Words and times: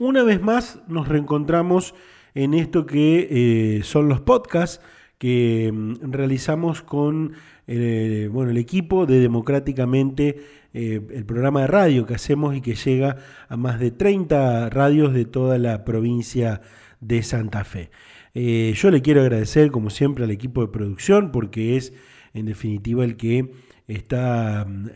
Una 0.00 0.22
vez 0.22 0.40
más 0.40 0.80
nos 0.88 1.08
reencontramos 1.08 1.94
en 2.34 2.54
esto 2.54 2.86
que 2.86 3.28
eh, 3.30 3.82
son 3.82 4.08
los 4.08 4.22
podcasts 4.22 4.82
que 5.18 5.70
mm, 5.70 6.10
realizamos 6.10 6.80
con 6.80 7.34
eh, 7.66 8.30
bueno, 8.32 8.50
el 8.50 8.56
equipo 8.56 9.04
de 9.04 9.20
Democráticamente, 9.20 10.42
eh, 10.72 11.02
el 11.10 11.26
programa 11.26 11.60
de 11.60 11.66
radio 11.66 12.06
que 12.06 12.14
hacemos 12.14 12.56
y 12.56 12.62
que 12.62 12.76
llega 12.76 13.18
a 13.50 13.58
más 13.58 13.78
de 13.78 13.90
30 13.90 14.70
radios 14.70 15.12
de 15.12 15.26
toda 15.26 15.58
la 15.58 15.84
provincia 15.84 16.62
de 17.00 17.22
Santa 17.22 17.64
Fe. 17.64 17.90
yo 18.32 18.90
le 18.90 19.02
quiero 19.02 19.20
agradecer, 19.20 19.70
como 19.70 19.90
siempre, 19.90 20.24
al 20.24 20.30
equipo 20.30 20.62
de 20.62 20.68
producción 20.68 21.30
porque 21.30 21.76
es, 21.76 21.92
en 22.32 22.46
definitiva, 22.46 23.04
el 23.04 23.18
que 23.18 23.52
está 23.86 24.64
mm, 24.66 24.86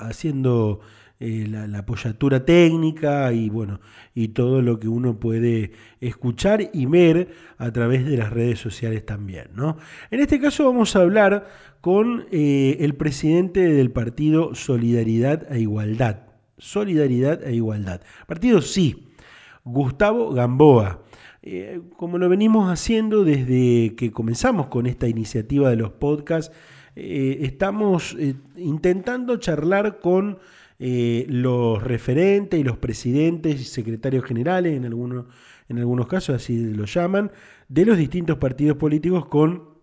haciendo 0.00 0.80
eh, 1.18 1.46
la, 1.48 1.78
apoyatura 1.78 2.44
técnica 2.44 3.32
y 3.32 3.48
bueno, 3.48 3.80
y 4.14 4.28
todo 4.28 4.60
lo 4.60 4.78
que 4.78 4.86
uno 4.86 5.18
puede 5.18 5.72
escuchar 5.98 6.68
y 6.74 6.84
ver 6.84 7.30
a 7.56 7.72
través 7.72 8.04
de 8.04 8.18
las 8.18 8.30
redes 8.30 8.58
sociales 8.58 9.06
también. 9.06 9.46
¿no? 9.54 9.78
En 10.10 10.20
este 10.20 10.38
caso 10.38 10.66
vamos 10.66 10.94
a 10.94 11.00
hablar 11.00 11.48
con 11.80 12.26
eh, 12.32 12.76
el 12.80 12.96
presidente 12.96 13.60
del 13.60 13.92
partido 13.92 14.54
Solidaridad 14.54 15.50
e 15.50 15.60
Igualdad. 15.60 16.18
Solidaridad 16.58 17.42
e 17.44 17.54
Igualdad. 17.54 18.02
Partido 18.26 18.60
sí, 18.60 19.08
Gustavo 19.64 20.34
Gamboa. 20.34 21.02
Eh, 21.42 21.80
como 21.96 22.18
lo 22.18 22.28
venimos 22.28 22.70
haciendo 22.70 23.24
desde 23.24 23.94
que 23.94 24.10
comenzamos 24.12 24.66
con 24.66 24.86
esta 24.86 25.08
iniciativa 25.08 25.70
de 25.70 25.76
los 25.76 25.92
podcasts, 25.92 26.54
estamos 26.94 28.16
intentando 28.56 29.36
charlar 29.36 29.98
con 30.00 30.38
eh, 30.78 31.24
los 31.28 31.82
referentes 31.82 32.60
y 32.60 32.64
los 32.64 32.76
presidentes 32.76 33.60
y 33.60 33.64
secretarios 33.64 34.24
generales, 34.24 34.76
en 34.76 34.84
algunos, 34.84 35.26
en 35.68 35.78
algunos 35.78 36.06
casos 36.06 36.36
así 36.36 36.74
lo 36.74 36.84
llaman, 36.84 37.30
de 37.68 37.86
los 37.86 37.96
distintos 37.96 38.36
partidos 38.38 38.76
políticos 38.76 39.26
con 39.26 39.76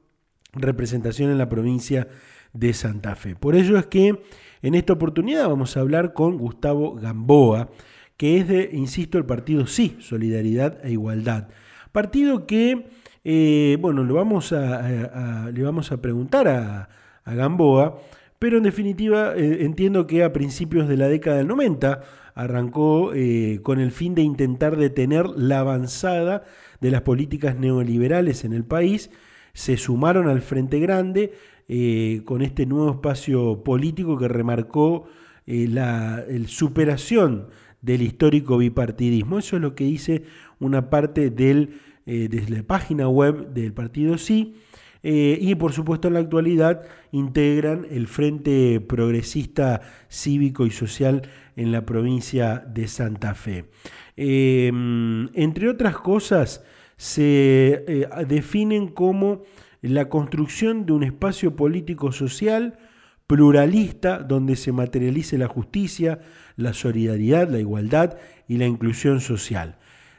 representación 0.54 1.32
en 1.32 1.38
la 1.38 1.50
provincia 1.50 2.08
de 2.54 2.74
Santa 2.74 3.16
Fe. 3.16 3.36
Por 3.36 3.56
ello 3.56 3.78
es 3.78 3.88
que 3.88 4.22
en 4.62 4.76
esta 4.76 4.94
oportunidad 4.94 5.50
vamos 5.50 5.76
a 5.76 5.80
hablar 5.80 6.14
con 6.14 6.38
Gustavo 6.38 6.94
Gamboa, 6.94 7.70
que 8.16 8.38
es 8.38 8.48
de, 8.48 8.70
insisto, 8.72 9.18
el 9.18 9.26
partido 9.26 9.66
Sí, 9.66 9.98
Solidaridad 10.00 10.86
e 10.86 10.92
Igualdad. 10.92 11.50
Partido 11.92 12.46
que, 12.46 12.86
eh, 13.24 13.78
bueno, 13.82 14.04
lo 14.04 14.14
vamos 14.14 14.54
a, 14.54 15.50
le 15.52 15.64
vamos 15.64 15.92
a 15.92 16.02
preguntar 16.02 16.48
a, 16.48 16.90
a 17.24 17.34
Gamboa 17.34 18.00
pero 18.44 18.58
en 18.58 18.64
definitiva 18.64 19.38
eh, 19.38 19.64
entiendo 19.64 20.06
que 20.06 20.22
a 20.22 20.34
principios 20.34 20.90
de 20.90 20.98
la 20.98 21.08
década 21.08 21.38
del 21.38 21.48
90 21.48 22.02
arrancó 22.36 23.14
eh, 23.14 23.62
con 23.64 23.80
el 23.80 23.90
fin 23.92 24.16
de 24.16 24.22
intentar 24.22 24.76
detener 24.76 25.28
la 25.30 25.60
avanzada 25.60 26.44
de 26.82 26.92
las 26.92 27.04
políticas 27.04 27.56
neoliberales 27.56 28.44
en 28.44 28.52
el 28.52 28.66
país, 28.66 29.12
se 29.54 29.78
sumaron 29.78 30.28
al 30.28 30.42
Frente 30.42 30.82
Grande 30.82 31.32
eh, 31.70 32.24
con 32.26 32.42
este 32.42 32.66
nuevo 32.66 32.92
espacio 32.92 33.64
político 33.64 34.18
que 34.18 34.28
remarcó 34.28 35.08
la 35.46 36.26
superación 36.46 37.48
del 37.82 38.02
histórico 38.02 38.58
bipartidismo. 38.58 39.40
Eso 39.40 39.56
es 39.56 39.62
lo 39.62 39.74
que 39.74 39.86
dice 39.86 40.24
una 40.60 40.90
parte 40.90 41.30
del, 41.30 41.80
desde 42.06 42.50
la 42.50 42.64
página 42.64 43.08
web 43.08 43.54
del 43.54 43.72
partido 43.72 44.18
Sí. 44.18 44.56
Eh, 45.06 45.38
y 45.42 45.56
por 45.56 45.74
supuesto 45.74 46.08
en 46.08 46.14
la 46.14 46.22
actualidad 46.22 46.84
integran 47.12 47.86
el 47.92 48.08
Frente 48.08 48.80
Progresista 48.80 49.82
Cívico 50.10 50.66
y 50.66 50.72
Social 50.72 51.24
en 51.58 51.74
la 51.74 51.86
provincia 51.86 52.60
de 52.60 52.88
Santa 52.88 53.36
Fe. 53.36 53.66
Em, 54.16 55.28
entre 55.34 55.70
otras 55.70 55.98
cosas, 55.98 56.64
se 56.96 57.84
eh, 57.86 58.08
definen 58.28 58.88
como 58.88 59.44
la 59.82 60.08
construcción 60.08 60.86
de 60.86 60.94
un 60.94 61.04
espacio 61.04 61.56
político 61.58 62.14
social 62.14 62.78
pluralista 63.28 64.20
donde 64.20 64.56
se 64.56 64.72
materialice 64.72 65.38
la 65.38 65.48
justicia, 65.48 66.20
la 66.56 66.74
solidaridad, 66.74 67.50
la 67.50 67.60
igualdad 67.60 68.18
y 68.48 68.58
la 68.58 68.68
inclusión 68.68 69.20
social. 69.20 69.78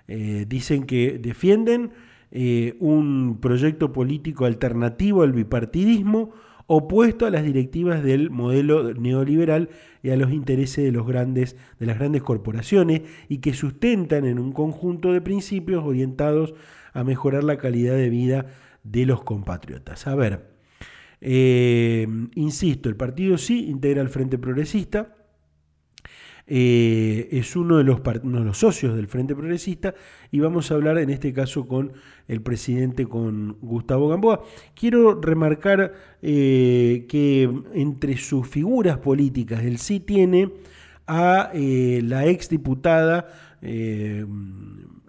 Eh, 0.08 0.44
dicen 0.46 0.84
que 0.84 1.18
defienden 1.18 1.92
eh, 2.36 2.74
un 2.80 3.38
proyecto 3.40 3.92
político 3.92 4.44
alternativo 4.44 5.22
al 5.22 5.32
bipartidismo, 5.32 6.32
opuesto 6.66 7.26
a 7.26 7.30
las 7.30 7.44
directivas 7.44 8.02
del 8.02 8.30
modelo 8.30 8.92
neoliberal 8.92 9.68
y 10.02 10.10
a 10.10 10.16
los 10.16 10.32
intereses 10.32 10.84
de, 10.84 10.90
las 10.90 11.96
grandes 11.96 12.22
corporaciones 12.24 13.02
y 13.28 13.38
que 13.38 13.54
sustentan 13.54 14.24
en 14.24 14.40
un 14.40 14.50
conjunto 14.50 15.12
de 15.12 15.20
principios 15.20 15.84
orientados 15.84 16.54
a 16.92 17.04
mejorar 17.04 17.44
la 17.44 17.56
calidad 17.56 17.94
de 17.94 18.10
vida 18.10 18.46
de 18.82 19.06
los 19.06 19.22
compatriotas. 19.22 20.08
A 20.08 20.16
ver, 20.16 20.50
eh, 21.20 22.08
insisto, 22.34 22.88
el 22.88 22.96
partido 22.96 23.38
sí 23.38 23.68
integra 23.68 24.02
el 24.02 24.08
Frente 24.08 24.38
Progresista, 24.38 25.23
eh, 26.46 27.28
es 27.32 27.56
uno 27.56 27.78
de, 27.78 27.84
los, 27.84 28.58
socios 28.58 28.94
del 28.94 29.06
Frente 29.06 29.34
Progresista 29.34 29.94
y 30.30 30.40
vamos 30.40 30.70
a 30.70 30.74
hablar 30.74 30.98
en 30.98 31.08
este 31.08 31.32
caso 31.32 31.66
con 31.66 31.92
el 32.28 32.42
presidente, 32.42 33.06
con 33.06 33.56
Gustavo 33.62 34.08
Gamboa. 34.08 34.42
Quiero 34.74 35.20
remarcar 35.20 35.94
eh, 36.20 37.06
que 37.08 37.50
entre 37.72 38.18
sus 38.18 38.46
figuras 38.46 38.98
políticas 38.98 39.64
él 39.64 39.78
sí 39.78 40.00
tiene 40.00 40.50
a 41.06 41.50
eh, 41.54 42.02
la 42.04 42.26
exdiputada 42.26 43.28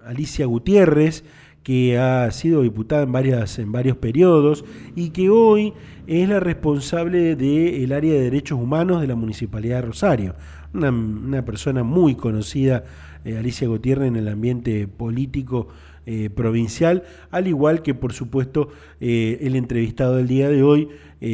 Alicia 0.06 0.46
Gutiérrez, 0.46 1.26
que 1.62 1.98
ha 1.98 2.32
sido 2.32 2.62
diputada 2.62 3.04
en, 3.04 3.12
varias, 3.12 3.60
en 3.60 3.72
varios 3.74 3.98
periodos 3.98 4.64
y 4.96 5.10
que 5.10 5.30
hoy 5.30 5.74
es 6.08 6.30
la 6.30 6.40
responsable 6.40 7.36
del 7.36 7.92
área 7.92 8.14
de 8.14 8.22
derechos 8.22 8.60
humanos 8.60 9.02
de 9.02 9.08
la 9.08 9.16
Municipalidad 9.16 9.78
de 9.78 9.88
Rosario 9.88 10.36
una, 10.76 11.46
persona 11.46 11.84
muy 11.84 12.16
conocida, 12.16 12.84
eh, 13.24 13.38
Alicia 13.38 13.68
Gutiérrez, 13.68 14.08
en 14.08 14.16
el 14.16 14.28
ambiente 14.28 14.88
político 14.88 15.68
eh, 16.06 16.30
provincial, 16.30 17.04
al 17.32 17.48
igual 17.48 17.82
que 17.82 17.96
por 17.96 18.14
supuesto 18.14 18.70
eh, 19.00 19.40
el 19.42 19.56
entrevistado 19.56 20.18
del 20.18 20.28
día 20.28 20.50
de 20.50 20.64
hoy, 20.64 20.90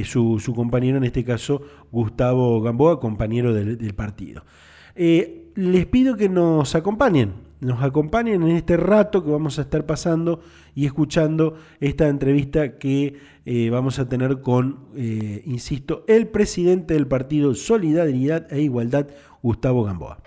su, 0.06 0.54
compañero 0.56 0.98
en 0.98 1.04
este 1.04 1.26
caso, 1.26 1.62
Gustavo 1.92 2.62
Gamboa, 2.62 3.00
compañero 3.00 3.54
del 3.54 3.94
partido. 3.94 4.46
les 4.96 5.86
pido 5.88 6.16
que 6.16 6.30
nos 6.30 6.76
acompañen, 6.76 7.34
nos 7.62 7.82
acompañen 7.82 8.44
en 8.44 8.58
este 8.58 8.76
rato 8.76 9.24
que 9.24 9.32
vamos 9.32 9.58
a 9.60 9.62
estar 9.64 9.86
pasando 9.86 10.42
y 10.76 10.86
escuchando 10.86 11.56
esta 11.80 12.08
entrevista 12.08 12.78
que 12.78 13.18
vamos 13.72 14.00
a 14.00 14.10
tener 14.10 14.42
con, 14.42 14.80
insisto, 15.46 16.04
el 16.08 16.28
presidente 16.28 16.96
del 16.96 17.08
partido 17.08 17.56
Solidaridad 17.56 18.52
e 18.52 18.62
Igualdad, 18.62 19.08
Gustavo 19.42 19.84
Gamboa. 19.84 20.22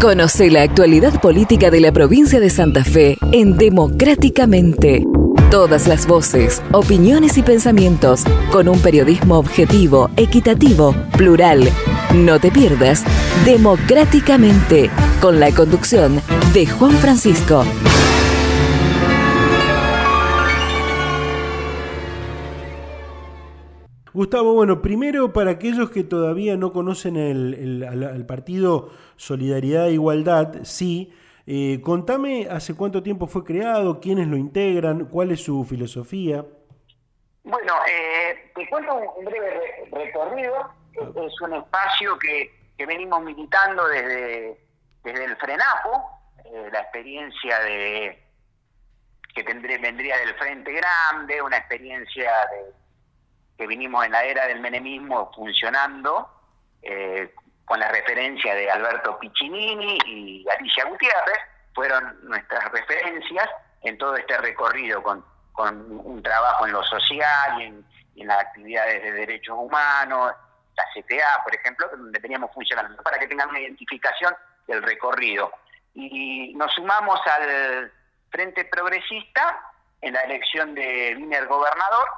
Conoce 0.00 0.50
la 0.50 0.62
actualidad 0.62 1.20
política 1.20 1.70
de 1.70 1.80
la 1.80 1.92
provincia 1.92 2.40
de 2.40 2.50
Santa 2.50 2.84
Fe 2.84 3.16
en 3.32 3.56
Democráticamente. 3.56 5.04
Todas 5.50 5.86
las 5.86 6.06
voces, 6.06 6.62
opiniones 6.72 7.38
y 7.38 7.42
pensamientos 7.42 8.24
con 8.50 8.68
un 8.68 8.80
periodismo 8.80 9.38
objetivo, 9.38 10.10
equitativo, 10.16 10.94
plural. 11.16 11.68
No 12.16 12.40
te 12.40 12.50
pierdas 12.50 13.04
Democráticamente 13.44 14.88
con 15.20 15.38
la 15.38 15.54
conducción 15.54 16.22
de 16.54 16.66
Juan 16.66 16.92
Francisco. 16.92 17.62
Gustavo, 24.14 24.54
bueno, 24.54 24.80
primero 24.80 25.34
para 25.34 25.50
aquellos 25.50 25.90
que 25.90 26.04
todavía 26.04 26.56
no 26.56 26.72
conocen 26.72 27.16
el, 27.16 27.84
al, 27.84 28.24
partido 28.24 28.88
Solidaridad 29.16 29.88
e 29.88 29.92
Igualdad, 29.92 30.62
sí, 30.62 31.12
eh, 31.46 31.82
contame 31.82 32.48
hace 32.50 32.74
cuánto 32.74 33.02
tiempo 33.02 33.26
fue 33.26 33.44
creado, 33.44 34.00
quiénes 34.00 34.26
lo 34.26 34.38
integran, 34.38 35.04
cuál 35.04 35.32
es 35.32 35.44
su 35.44 35.64
filosofía. 35.64 36.46
Bueno, 37.44 37.74
eh, 37.90 38.50
te 38.54 38.66
cuento 38.70 38.96
un 39.18 39.24
breve 39.26 39.60
recorrido. 39.92 40.85
Es 40.96 41.40
un 41.40 41.54
espacio 41.54 42.18
que, 42.18 42.52
venimos 42.78 43.22
militando 43.22 43.86
desde, 43.88 44.58
desde 45.02 45.24
el 45.24 45.36
FRENAPO, 45.36 46.20
eh, 46.44 46.68
la 46.72 46.80
experiencia 46.80 47.58
de 47.60 48.22
que 49.34 49.44
tendré, 49.44 49.76
vendría 49.78 50.16
del 50.18 50.34
Frente 50.34 50.72
Grande, 50.72 51.42
una 51.42 51.58
experiencia 51.58 52.32
de 52.52 52.72
que 53.58 53.66
vinimos 53.66 54.04
en 54.04 54.12
la 54.12 54.24
era 54.24 54.46
del 54.46 54.60
menemismo 54.60 55.30
funcionando, 55.34 56.30
eh, 56.82 57.34
con 57.64 57.80
la 57.80 57.90
referencia 57.90 58.54
de 58.54 58.70
Alberto 58.70 59.18
Piccinini 59.18 59.98
y 60.06 60.46
Alicia 60.56 60.84
Gutiérrez, 60.84 61.38
fueron 61.74 62.18
nuestras 62.22 62.70
referencias 62.70 63.48
en 63.82 63.98
todo 63.98 64.16
este 64.16 64.38
recorrido 64.38 65.02
con, 65.02 65.24
un 65.58 66.22
trabajo 66.22 66.66
en 66.66 66.72
lo 66.72 66.82
social 66.84 67.60
y 67.60 68.20
en, 68.20 68.26
las 68.26 68.40
actividades 68.40 69.02
de 69.02 69.12
derechos 69.12 69.56
humanos, 69.58 70.32
la 70.76 70.84
CTA, 70.94 71.42
por 71.42 71.54
ejemplo, 71.54 71.88
donde 71.90 72.20
teníamos 72.20 72.52
funcionando, 72.52 73.02
para 73.02 73.18
que 73.18 73.26
tengan 73.26 73.48
una 73.48 73.60
identificación 73.60 74.34
del 74.66 74.82
recorrido. 74.82 75.52
y 75.94 76.52
nos 76.54 76.72
sumamos 76.74 77.18
al 77.26 77.90
Frente 78.30 78.66
Progresista 78.66 79.72
en 80.02 80.12
la 80.12 80.20
elección 80.22 80.74
de 80.74 81.14
Wiener 81.16 81.46
gobernador. 81.46 82.08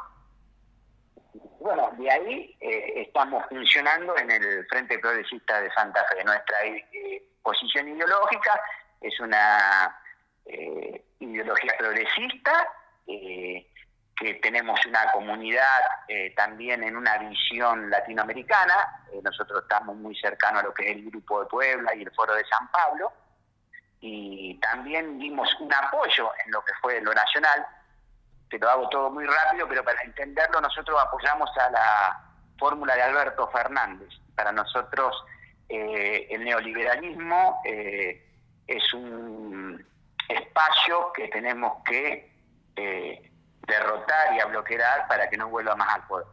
Bueno, 1.61 1.91
de 1.99 2.11
ahí 2.11 2.57
eh, 2.61 3.03
estamos 3.07 3.45
funcionando 3.49 4.17
en 4.17 4.31
el 4.31 4.67
Frente 4.67 4.99
Progresista 4.99 5.61
de 5.61 5.71
Santa 5.73 6.05
Fe. 6.09 6.25
Nuestra 6.25 6.65
eh, 6.65 7.23
posición 7.43 7.89
ideológica 7.89 8.61
es 9.01 9.19
una 9.21 10.01
eh, 10.47 11.05
ideología 11.21 11.75
progresista, 11.79 12.69
que 14.19 14.35
tenemos 14.35 14.85
una 14.87 15.11
comunidad 15.13 15.81
también 16.35 16.83
en 16.83 16.97
una 16.97 17.19
visión 17.19 17.89
latinoamericana. 17.89 19.05
nosotros 19.23 19.63
estamos 19.63 19.97
muy 19.97 20.17
cercanos 20.17 20.63
a 20.63 20.67
lo 20.67 20.75
que 20.75 20.91
es 20.91 20.97
el 20.97 21.11
Grupo 21.11 21.41
de 21.41 21.47
Puebla 21.47 21.95
y 21.95 22.03
el 22.03 22.11
Foro 22.13 22.35
de 22.35 22.45
San 22.45 22.69
Pablo 22.71 23.13
y 24.01 24.55
también 24.61 25.19
dimos 25.19 25.49
un 25.61 25.73
apoyo 25.73 26.31
en 26.45 26.53
lo 26.53 26.65
que 26.65 26.73
fue 26.81 27.01
lo 27.01 27.13
nacional. 27.13 27.67
Te 28.49 28.59
lo 28.59 28.71
hago 28.71 28.89
todo 28.89 29.11
muy 29.11 29.27
rápido, 29.27 29.69
pero 29.69 29.85
para 29.85 30.01
entenderlo 30.03 30.61
nosotros 30.61 30.99
apoyamos 31.01 31.51
a 31.59 31.71
la 31.71 32.25
fórmula 32.59 32.95
de 32.95 33.03
Alberto 33.03 33.49
Fernández. 33.49 34.09
Para 34.35 34.53
nosotros 34.53 35.25
eh, 35.69 36.29
el 36.31 36.45
neoliberalismo 36.45 37.61
eh, 37.65 38.25
es 38.67 38.95
un 38.95 39.85
espacio 40.29 41.13
que 41.13 41.29
tenemos 41.29 41.83
que 41.85 42.33
eh, 42.77 43.31
derrotar 43.69 44.35
y 44.35 44.41
a 44.41 44.47
bloquear 44.47 45.07
para 45.07 45.29
que 45.29 45.37
no 45.37 45.49
vuelva 45.49 45.77
más 45.77 45.95
al 45.95 46.07
poder. 46.07 46.27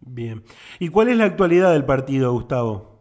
Bien. 0.00 0.44
¿Y 0.78 0.88
cuál 0.88 1.08
es 1.08 1.16
la 1.16 1.24
actualidad 1.24 1.72
del 1.72 1.84
partido, 1.84 2.32
Gustavo? 2.32 3.00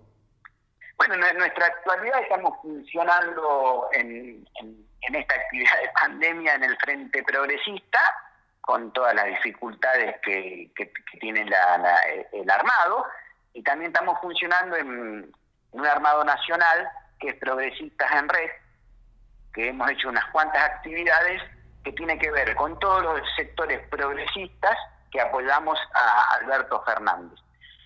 Bueno, 0.97 1.15
en 1.25 1.37
nuestra 1.37 1.65
actualidad 1.65 2.21
estamos 2.21 2.53
funcionando 2.61 3.89
en, 3.93 4.47
esta 5.01 5.35
actividad 5.35 5.81
de 5.81 5.89
pandemia 5.99 6.53
en 6.53 6.63
el 6.63 6.77
frente 6.77 7.23
progresista, 7.23 7.99
con 8.61 8.93
todas 8.93 9.15
las 9.15 9.25
dificultades 9.25 10.17
que, 10.23 10.71
tiene 11.19 11.41
el 11.41 12.49
armado, 12.49 13.05
y 13.53 13.63
también 13.63 13.91
estamos 13.91 14.19
funcionando 14.21 14.75
en, 14.77 15.31
un 15.71 15.85
armado 15.85 16.23
nacional 16.23 16.87
que 17.19 17.29
es 17.29 17.35
Progresistas 17.35 18.11
en 18.11 18.29
Red, 18.29 18.49
que 19.53 19.69
hemos 19.69 19.89
hecho 19.89 20.09
unas 20.09 20.25
cuantas 20.31 20.63
actividades 20.63 21.41
que 21.83 21.91
tiene 21.93 22.17
que 22.17 22.31
ver 22.31 22.55
con 22.55 22.77
todos 22.79 23.03
los 23.03 23.21
sectores 23.35 23.79
progresistas 23.89 24.77
que 25.11 25.19
apoyamos 25.19 25.79
a 25.93 26.35
Alberto 26.35 26.81
Fernández. 26.83 27.39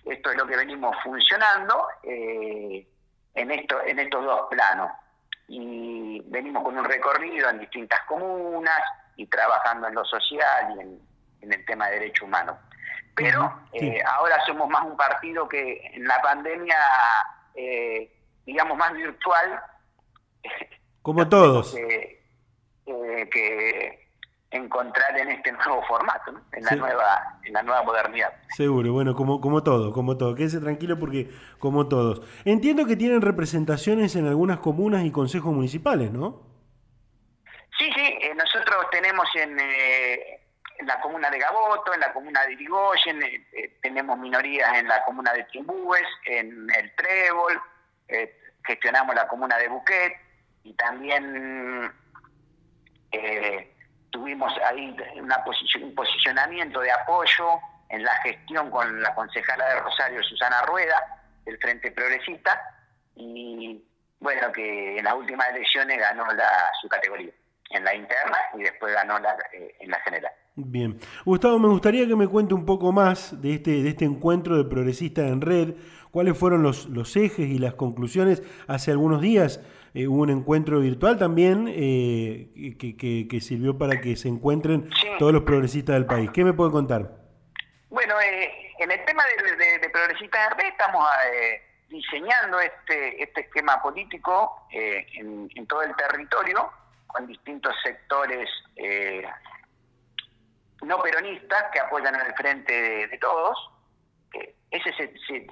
Esto 0.04 0.30
es 0.30 0.36
lo 0.36 0.46
que 0.46 0.56
venimos 0.56 0.94
funcionando. 1.02 1.88
Eh, 2.02 2.86
en, 3.36 3.50
esto, 3.50 3.76
en 3.86 3.98
estos 3.98 4.24
dos 4.24 4.40
planos. 4.50 4.90
Y 5.48 6.20
venimos 6.26 6.64
con 6.64 6.76
un 6.76 6.84
recorrido 6.84 7.48
en 7.48 7.60
distintas 7.60 8.00
comunas 8.08 8.80
y 9.14 9.26
trabajando 9.26 9.86
en 9.86 9.94
lo 9.94 10.04
social 10.04 10.74
y 10.76 10.80
en, 10.80 11.52
el 11.52 11.64
tema 11.64 11.86
de 11.86 12.00
derechos 12.00 12.26
humanos. 12.26 12.56
Pero 13.14 13.60
eh, 13.72 14.02
ahora 14.04 14.36
somos 14.44 14.68
más 14.68 14.84
un 14.84 14.96
partido 14.96 15.48
que 15.48 15.80
en 15.94 16.04
la 16.04 16.20
pandemia, 16.20 16.76
eh, 17.54 18.12
digamos, 18.44 18.76
más 18.76 18.92
virtual. 18.92 19.62
Como 21.02 21.28
todos. 21.28 21.76
que, 22.86 23.28
que 23.30 24.06
encontrar 24.50 25.18
en 25.18 25.30
este 25.30 25.52
nuevo 25.52 25.82
formato, 25.86 26.32
en 26.52 26.64
la 26.64 26.76
nueva 26.76 27.40
en 27.44 27.52
la 27.52 27.62
nueva 27.62 27.82
modernidad. 27.82 28.32
Seguro, 28.56 28.92
bueno, 28.92 29.14
como 29.14 29.40
como 29.40 29.62
todo, 29.62 29.92
como 29.92 30.16
todo, 30.16 30.34
quédese 30.34 30.60
tranquilo 30.60 30.98
porque 30.98 31.30
como 31.58 31.88
todos. 31.88 32.22
Entiendo 32.44 32.86
que 32.86 32.96
tienen 32.96 33.22
representaciones 33.22 34.16
en 34.16 34.26
algunas 34.26 34.60
comunas 34.60 35.04
y 35.04 35.10
consejos 35.10 35.52
municipales, 35.52 36.10
¿no? 36.12 36.42
Sí, 37.78 37.90
sí, 37.94 38.18
eh, 38.22 38.34
nosotros 38.34 38.86
tenemos 38.90 39.26
en, 39.34 39.58
eh, 39.60 40.40
en, 40.78 40.86
la 40.86 40.98
comuna 41.00 41.28
de 41.28 41.38
Gaboto, 41.38 41.92
en 41.92 42.00
la 42.00 42.12
comuna 42.12 42.44
de 42.46 42.54
Irigoyen, 42.54 43.22
eh, 43.22 43.78
tenemos 43.82 44.18
minorías 44.18 44.78
en 44.78 44.88
la 44.88 45.04
comuna 45.04 45.32
de 45.34 45.44
Timbúes, 45.44 46.06
en 46.24 46.66
el 46.74 46.94
Trébol, 46.96 47.60
gestionamos 48.64 49.14
la 49.14 49.28
comuna 49.28 49.58
de 49.58 49.68
Buquet 49.68 50.14
y 50.64 50.72
también 50.74 51.92
tuvimos 54.10 54.52
ahí 54.64 54.96
un 55.82 55.94
posicionamiento 55.94 56.80
de 56.80 56.90
apoyo 56.90 57.46
en 57.88 58.02
la 58.02 58.14
gestión 58.22 58.70
con 58.70 59.02
la 59.02 59.14
concejala 59.14 59.68
de 59.68 59.80
Rosario, 59.80 60.22
Susana 60.22 60.62
Rueda, 60.62 61.00
del 61.44 61.58
Frente 61.58 61.92
Progresista, 61.92 62.60
y 63.14 63.82
bueno, 64.20 64.50
que 64.52 64.98
en 64.98 65.04
las 65.04 65.14
últimas 65.14 65.48
elecciones 65.50 65.98
ganó 65.98 66.26
la, 66.32 66.48
su 66.80 66.88
categoría, 66.88 67.30
en 67.70 67.84
la 67.84 67.94
interna 67.94 68.38
y 68.54 68.62
después 68.62 68.92
ganó 68.94 69.18
la, 69.18 69.36
eh, 69.52 69.74
en 69.80 69.90
la 69.90 70.00
general. 70.00 70.32
Bien. 70.56 70.98
Gustavo, 71.24 71.58
me 71.58 71.68
gustaría 71.68 72.06
que 72.06 72.16
me 72.16 72.26
cuente 72.26 72.54
un 72.54 72.64
poco 72.64 72.90
más 72.90 73.40
de 73.42 73.54
este, 73.54 73.82
de 73.82 73.90
este 73.90 74.06
encuentro 74.06 74.56
de 74.56 74.64
progresistas 74.64 75.26
en 75.30 75.42
red, 75.42 75.74
cuáles 76.10 76.38
fueron 76.38 76.62
los, 76.62 76.86
los 76.86 77.14
ejes 77.16 77.46
y 77.46 77.58
las 77.58 77.74
conclusiones 77.74 78.42
hace 78.66 78.90
algunos 78.90 79.20
días. 79.20 79.60
Eh, 79.96 80.06
hubo 80.06 80.20
un 80.20 80.28
encuentro 80.28 80.80
virtual 80.80 81.18
también 81.18 81.72
eh, 81.74 82.76
que, 82.78 83.40
sirvió 83.40 83.78
para 83.78 83.98
que 83.98 84.14
se 84.16 84.28
encuentren 84.28 84.90
todos 85.18 85.32
los 85.32 85.42
progresistas 85.42 85.94
del 85.94 86.04
país. 86.04 86.30
¿Qué 86.32 86.44
me 86.44 86.52
puede 86.52 86.70
contar? 86.70 87.12
Bueno, 87.88 88.20
eh, 88.20 88.74
en 88.78 88.90
el 88.90 89.02
tema 89.06 89.24
de, 89.24 89.88
progresistas 89.88 90.50
RD 90.50 90.66
estamos 90.66 91.02
diseñando 91.88 92.60
este, 92.60 93.22
este 93.22 93.40
esquema 93.40 93.80
político 93.80 94.68
en, 94.70 95.66
todo 95.66 95.82
el 95.82 95.96
territorio 95.96 96.70
con 97.06 97.26
distintos 97.26 97.74
sectores 97.82 98.50
no 100.82 101.00
peronistas 101.00 101.64
que 101.72 101.80
apoyan 101.80 102.14
al 102.16 102.34
frente 102.34 103.08
de, 103.08 103.16
todos. 103.16 103.70
ese 104.70 104.92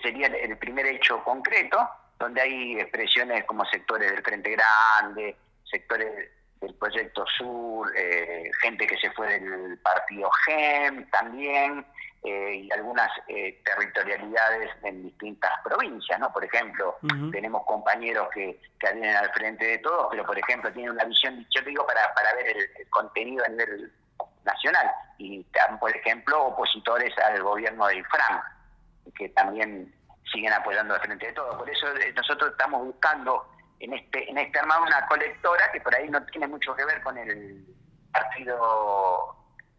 sería 0.02 0.26
el 0.26 0.58
primer 0.58 0.84
hecho 0.84 1.24
concreto 1.24 1.78
donde 2.18 2.40
hay 2.40 2.80
expresiones 2.80 3.44
como 3.44 3.64
sectores 3.66 4.10
del 4.10 4.22
Frente 4.22 4.50
Grande, 4.50 5.36
sectores 5.64 6.30
del 6.60 6.74
Proyecto 6.74 7.24
Sur, 7.36 7.92
eh, 7.96 8.50
gente 8.62 8.86
que 8.86 8.96
se 8.96 9.10
fue 9.10 9.38
del 9.38 9.78
partido 9.78 10.30
GEM 10.46 11.08
también, 11.10 11.84
eh, 12.22 12.54
y 12.54 12.72
algunas 12.72 13.10
eh, 13.28 13.60
territorialidades 13.64 14.70
en 14.82 15.02
distintas 15.02 15.52
provincias, 15.62 16.18
¿no? 16.18 16.32
Por 16.32 16.42
ejemplo, 16.42 16.96
tenemos 17.30 17.66
compañeros 17.66 18.28
que, 18.32 18.58
que 18.78 18.88
adhieren 18.88 19.16
al 19.16 19.30
frente 19.32 19.66
de 19.66 19.78
todos, 19.78 20.06
pero 20.10 20.24
por 20.24 20.38
ejemplo 20.38 20.72
tienen 20.72 20.92
una 20.92 21.04
visión, 21.04 21.46
yo 21.50 21.60
digo, 21.62 21.86
para, 21.86 22.14
para 22.14 22.34
ver 22.36 22.56
el, 22.56 22.88
contenido 22.88 23.44
a 23.44 23.48
nivel 23.48 23.92
nacional, 24.42 24.90
y 25.18 25.44
por 25.78 25.94
ejemplo 25.94 26.46
opositores 26.46 27.12
al 27.18 27.42
gobierno 27.42 27.86
de 27.88 27.98
IFRAM, 27.98 28.40
que 29.14 29.28
también 29.28 29.92
siguen 30.32 30.52
apoyando 30.52 30.94
al 30.94 31.00
frente 31.00 31.26
de 31.26 31.32
todo. 31.32 31.58
Por 31.58 31.68
eso 31.68 31.86
eh, 31.96 32.12
nosotros 32.14 32.50
estamos 32.52 32.84
buscando 32.84 33.48
en 33.80 33.92
este 33.92 34.30
en 34.30 34.38
este 34.38 34.58
armado 34.58 34.82
una 34.82 35.06
colectora 35.06 35.70
que 35.72 35.80
por 35.80 35.94
ahí 35.94 36.08
no 36.08 36.24
tiene 36.26 36.46
mucho 36.46 36.74
que 36.74 36.84
ver 36.84 37.02
con 37.02 37.18
el 37.18 37.64
partido, 38.12 39.36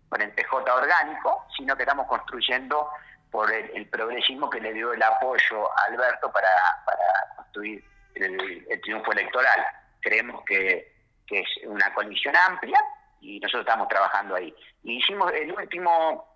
con 0.09 0.21
el 0.21 0.31
PJ 0.33 0.73
orgánico, 0.73 1.45
sino 1.55 1.75
que 1.75 1.83
estamos 1.83 2.07
construyendo 2.07 2.89
por 3.31 3.51
el, 3.51 3.87
progresismo 3.89 4.49
que 4.49 4.61
le 4.61 4.73
dio 4.73 4.93
el 4.93 5.03
apoyo 5.03 5.71
a 5.77 5.83
Alberto 5.89 6.31
para, 6.31 6.49
para 6.85 7.35
construir 7.35 7.83
el, 8.15 8.81
triunfo 8.81 9.11
electoral. 9.11 9.65
Creemos 10.01 10.43
que, 10.45 10.93
que 11.27 11.39
es 11.39 11.47
una 11.65 11.93
coalición 11.93 12.35
amplia 12.35 12.79
y 13.19 13.39
nosotros 13.39 13.65
estamos 13.67 13.87
trabajando 13.89 14.35
ahí. 14.35 14.55
Y 14.83 14.99
hicimos 14.99 15.33
el 15.33 15.51
último 15.51 16.34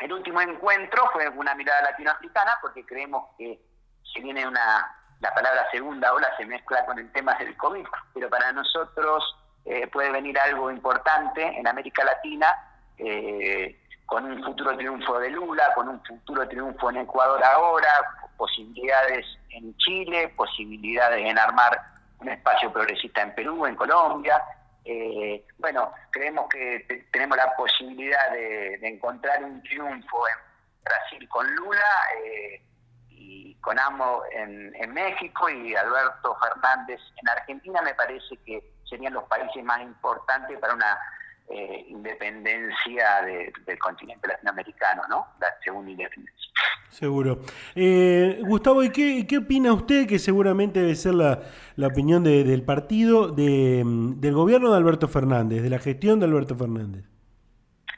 el 0.00 0.12
último 0.12 0.40
encuentro 0.40 1.08
fue 1.12 1.28
una 1.28 1.54
mirada 1.54 1.82
latinoamericana 1.82 2.58
porque 2.62 2.84
creemos 2.86 3.24
que 3.36 3.60
se 4.12 4.20
viene 4.20 4.46
una, 4.46 4.94
la 5.20 5.34
palabra 5.34 5.66
segunda 5.70 6.12
ola 6.12 6.28
se 6.36 6.46
mezcla 6.46 6.84
con 6.86 6.98
el 6.98 7.10
tema 7.12 7.34
del 7.34 7.56
COVID, 7.56 7.84
pero 8.14 8.30
para 8.30 8.52
nosotros 8.52 9.36
eh, 9.64 9.86
puede 9.88 10.10
venir 10.10 10.38
algo 10.38 10.70
importante 10.70 11.42
en 11.44 11.66
América 11.66 12.04
Latina, 12.04 12.46
eh, 12.96 13.78
con 14.06 14.24
un 14.24 14.42
futuro 14.42 14.76
triunfo 14.76 15.18
de 15.18 15.30
Lula, 15.30 15.74
con 15.74 15.88
un 15.88 16.02
futuro 16.04 16.48
triunfo 16.48 16.90
en 16.90 16.98
Ecuador 16.98 17.42
ahora, 17.44 17.90
posibilidades 18.36 19.26
en 19.50 19.76
Chile, 19.76 20.32
posibilidades 20.36 21.26
en 21.26 21.38
armar 21.38 21.78
un 22.20 22.28
espacio 22.28 22.72
progresista 22.72 23.22
en 23.22 23.34
Perú, 23.34 23.66
en 23.66 23.76
Colombia, 23.76 24.40
eh, 24.90 25.44
bueno, 25.58 25.92
creemos 26.10 26.48
que 26.48 27.06
tenemos 27.12 27.36
la 27.36 27.54
posibilidad 27.56 28.32
de, 28.32 28.78
encontrar 28.88 29.44
un 29.44 29.62
triunfo 29.62 30.26
en 30.28 30.82
Brasil 30.82 31.28
con 31.28 31.46
Lula 31.56 31.84
eh, 32.24 32.62
y 33.10 33.54
con 33.56 33.78
Amo 33.78 34.22
en, 34.32 34.72
México 34.94 35.50
y 35.50 35.74
Alberto 35.74 36.34
Fernández 36.42 37.00
en 37.22 37.28
Argentina. 37.28 37.82
Me 37.82 37.94
parece 37.94 38.38
que 38.46 38.64
serían 38.88 39.12
los 39.12 39.24
países 39.24 39.62
más 39.62 39.82
importantes 39.82 40.58
para 40.58 40.72
una 40.72 40.98
eh, 41.50 41.86
independencia 41.88 43.22
del 43.22 43.78
continente 43.78 44.28
latinoamericano, 44.28 45.02
¿no? 45.08 45.26
La 45.40 45.48
segunda 45.64 45.90
independencia. 45.90 46.50
Seguro. 46.90 47.40
Eh, 47.74 48.40
Gustavo, 48.46 48.82
¿y 48.82 48.90
qué, 48.90 49.26
qué, 49.28 49.38
opina 49.38 49.72
usted, 49.72 50.06
que 50.06 50.18
seguramente 50.18 50.80
debe 50.80 50.94
ser 50.94 51.14
la, 51.14 51.40
opinión 51.86 52.24
del 52.24 52.62
partido, 52.62 53.28
de, 53.28 53.82
del 53.84 54.34
gobierno 54.34 54.70
de 54.70 54.76
Alberto 54.78 55.06
Fernández, 55.08 55.62
de 55.62 55.70
la 55.70 55.78
gestión 55.78 56.18
de 56.18 56.26
Alberto 56.26 56.56
Fernández? 56.56 57.04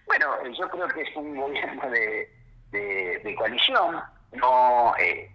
Bueno, 0.06 0.26
yo 0.58 0.68
creo 0.68 0.88
que 0.88 1.02
es 1.02 1.16
un 1.16 1.36
gobierno 1.36 1.88
de, 1.90 2.28
de, 2.72 3.34
coalición, 3.36 4.02
no 4.32 4.92
eh, 4.98 5.30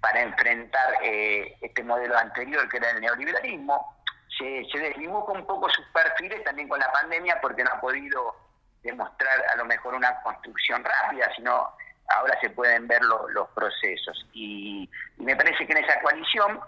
para 0.00 0.22
enfrentar 0.22 0.94
eh, 1.02 1.56
este 1.60 1.82
modelo 1.82 2.16
anterior 2.16 2.68
que 2.68 2.78
era 2.78 2.90
el 2.90 3.00
neoliberalismo. 3.00 3.97
Se, 4.38 4.64
se 4.70 5.08
un 5.08 5.46
poco 5.46 5.68
sus 5.70 5.84
perfiles 5.86 6.44
también 6.44 6.68
con 6.68 6.78
la 6.78 6.90
pandemia 6.92 7.40
porque 7.40 7.64
no 7.64 7.70
ha 7.72 7.80
podido 7.80 8.36
demostrar 8.82 9.44
a 9.52 9.56
lo 9.56 9.64
mejor 9.64 9.94
una 9.94 10.20
construcción 10.22 10.84
rápida, 10.84 11.28
sino 11.34 11.68
ahora 12.08 12.38
se 12.40 12.50
pueden 12.50 12.86
ver 12.86 13.02
los 13.02 13.48
procesos. 13.50 14.26
Y, 14.32 14.88
me 15.18 15.36
parece 15.36 15.66
que 15.66 15.72
en 15.72 15.84
esa 15.84 16.00
coalición 16.00 16.60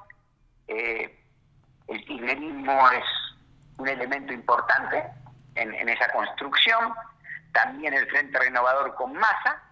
eh, 0.68 1.18
el 1.88 2.04
kirchnerismo 2.04 2.90
es 2.90 3.04
un 3.78 3.88
elemento 3.88 4.32
importante 4.32 5.04
en, 5.54 5.74
en, 5.74 5.88
esa 5.88 6.10
construcción, 6.12 6.92
también 7.52 7.94
el 7.94 8.08
Frente 8.08 8.38
Renovador 8.38 8.94
con 8.96 9.14
masa, 9.14 9.62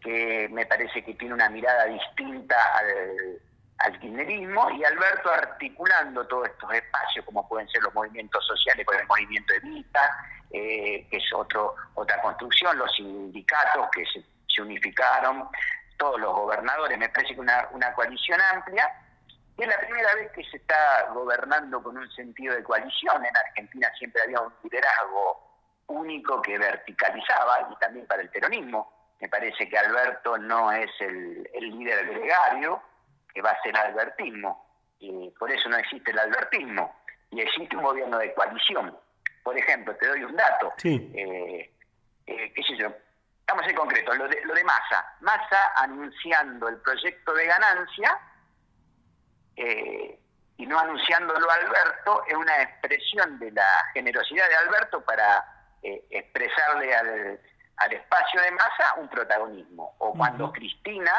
que 0.00 0.48
me 0.50 0.66
parece 0.66 1.04
que 1.04 1.14
tiene 1.14 1.34
una 1.34 1.48
mirada 1.48 1.84
distinta 1.86 2.56
al, 2.78 3.40
al 3.78 3.98
kirchnerismo, 4.00 4.70
y 4.70 4.84
Alberto 4.84 5.30
articulando 5.30 6.26
todos 6.26 6.48
estos 6.48 6.72
espacios, 6.72 7.24
como 7.24 7.48
pueden 7.48 7.68
ser 7.68 7.82
los 7.82 7.94
movimientos 7.94 8.44
sociales 8.46 8.84
con 8.84 8.98
el 8.98 9.06
movimiento 9.06 9.52
de 9.54 9.60
Vita, 9.60 10.24
eh, 10.50 11.06
que 11.10 11.16
es 11.16 11.32
otro, 11.34 11.74
otra 11.94 12.20
construcción, 12.20 12.76
los 12.76 12.92
sindicatos 12.94 13.88
que 13.92 14.04
se, 14.06 14.24
unificaron, 14.60 15.48
todos 15.96 16.18
los 16.18 16.32
gobernadores, 16.32 16.98
me 16.98 17.08
parece 17.08 17.34
que 17.34 17.40
una, 17.40 17.68
una 17.70 17.92
coalición 17.94 18.40
amplia, 18.52 18.92
y 19.56 19.62
es 19.62 19.68
la 19.68 19.78
primera 19.78 20.14
vez 20.16 20.32
que 20.32 20.42
se 20.50 20.56
está 20.56 21.06
gobernando 21.14 21.80
con 21.80 21.96
un 21.96 22.10
sentido 22.10 22.56
de 22.56 22.64
coalición. 22.64 23.24
En 23.24 23.36
Argentina 23.36 23.88
siempre 23.96 24.22
había 24.22 24.40
un 24.40 24.52
liderazgo 24.64 25.48
único 25.86 26.42
que 26.42 26.58
verticalizaba, 26.58 27.68
y 27.70 27.76
también 27.76 28.06
para 28.08 28.22
el 28.22 28.30
peronismo 28.30 28.98
me 29.20 29.28
parece 29.28 29.68
que 29.68 29.78
Alberto 29.78 30.38
no 30.38 30.70
es 30.72 30.90
el, 31.00 31.48
líder 31.54 32.06
gregario, 32.06 32.80
que 33.32 33.42
va 33.42 33.50
a 33.50 33.62
ser 33.62 33.76
albertismo. 33.76 34.66
Y 35.00 35.30
por 35.38 35.50
eso 35.50 35.68
no 35.68 35.76
existe 35.76 36.10
el 36.10 36.18
albertismo. 36.18 36.96
Y 37.30 37.40
existe 37.40 37.76
un 37.76 37.82
gobierno 37.82 38.18
de 38.18 38.32
coalición. 38.34 38.96
Por 39.42 39.56
ejemplo, 39.56 39.94
te 39.96 40.06
doy 40.08 40.24
un 40.24 40.36
dato. 40.36 40.72
Eh, 40.84 41.72
eh, 42.26 42.52
¿Qué 42.54 42.62
sé 42.62 42.76
yo? 42.76 42.92
Vamos 43.46 43.62
a 43.62 43.66
ser 43.66 43.74
concretos. 43.74 44.16
Lo 44.16 44.28
de, 44.28 44.40
lo 44.44 44.54
de 44.54 44.64
Massa. 44.64 45.16
Massa 45.20 45.72
anunciando 45.76 46.68
el 46.68 46.78
proyecto 46.78 47.32
de 47.34 47.46
ganancia 47.46 48.18
eh, 49.56 50.18
y 50.56 50.66
no 50.66 50.78
anunciándolo 50.78 51.50
a 51.50 51.54
Alberto 51.54 52.24
es 52.26 52.34
una 52.34 52.62
expresión 52.62 53.38
de 53.38 53.52
la 53.52 53.66
generosidad 53.94 54.48
de 54.48 54.56
Alberto 54.56 55.02
para 55.02 55.44
expresarle 55.80 56.94
al 56.94 57.40
al 57.78 57.92
espacio 57.92 58.40
de 58.40 58.50
masa 58.50 58.94
un 58.98 59.08
protagonismo, 59.08 59.94
o 59.98 60.12
cuando 60.12 60.52
Cristina 60.52 61.12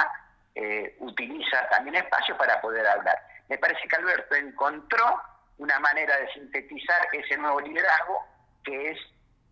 eh, 0.61 0.95
utiliza 0.99 1.69
también 1.69 1.95
espacio 1.95 2.35
para 2.37 2.59
poder 2.59 2.85
hablar. 2.85 3.15
Me 3.47 3.57
parece 3.57 3.87
que 3.87 3.95
Alberto 3.95 4.35
encontró 4.35 5.05
una 5.57 5.79
manera 5.79 6.17
de 6.17 6.29
sintetizar 6.33 7.07
ese 7.13 7.37
nuevo 7.37 7.61
liderazgo 7.61 8.19
que 8.63 8.91
es 8.91 8.97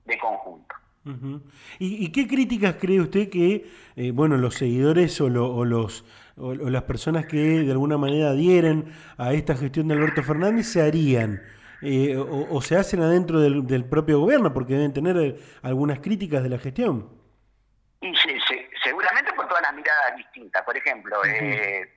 de 0.04 0.18
conjunto. 0.18 0.76
¿Y, 1.80 2.12
qué 2.12 2.28
críticas 2.28 2.76
cree 2.78 3.00
usted 3.00 3.30
que, 3.30 3.72
eh, 3.96 4.12
bueno, 4.12 4.36
los 4.36 4.56
seguidores 4.56 5.22
o, 5.22 5.30
los 5.30 6.04
o, 6.36 6.54
las 6.54 6.84
personas 6.84 7.26
que 7.26 7.38
de 7.38 7.72
alguna 7.72 7.98
manera 7.98 8.32
adhieren 8.32 8.94
a 9.18 9.32
esta 9.32 9.56
gestión 9.56 9.88
de 9.88 9.94
Alberto 9.94 10.22
Fernández 10.24 10.68
se 10.68 10.82
harían? 10.82 11.42
Eh, 11.82 12.18
o, 12.18 12.62
se 12.62 12.76
hacen 12.76 13.02
adentro 13.02 13.40
del, 13.40 13.86
propio 13.86 14.20
gobierno, 14.20 14.54
porque 14.54 14.74
deben 14.74 14.92
tener 14.92 15.38
algunas 15.62 16.02
críticas 16.02 16.44
de 16.44 16.50
la 16.50 16.58
gestión. 16.58 17.10
Y 18.02 18.14
seguramente 18.84 19.32
por 19.34 19.48
todas 19.48 19.62
las 19.62 19.74
miradas 19.74 20.18
distintas. 20.38 20.64
Por 20.64 20.78
ejemplo, 20.78 21.24
eh, 21.26 21.90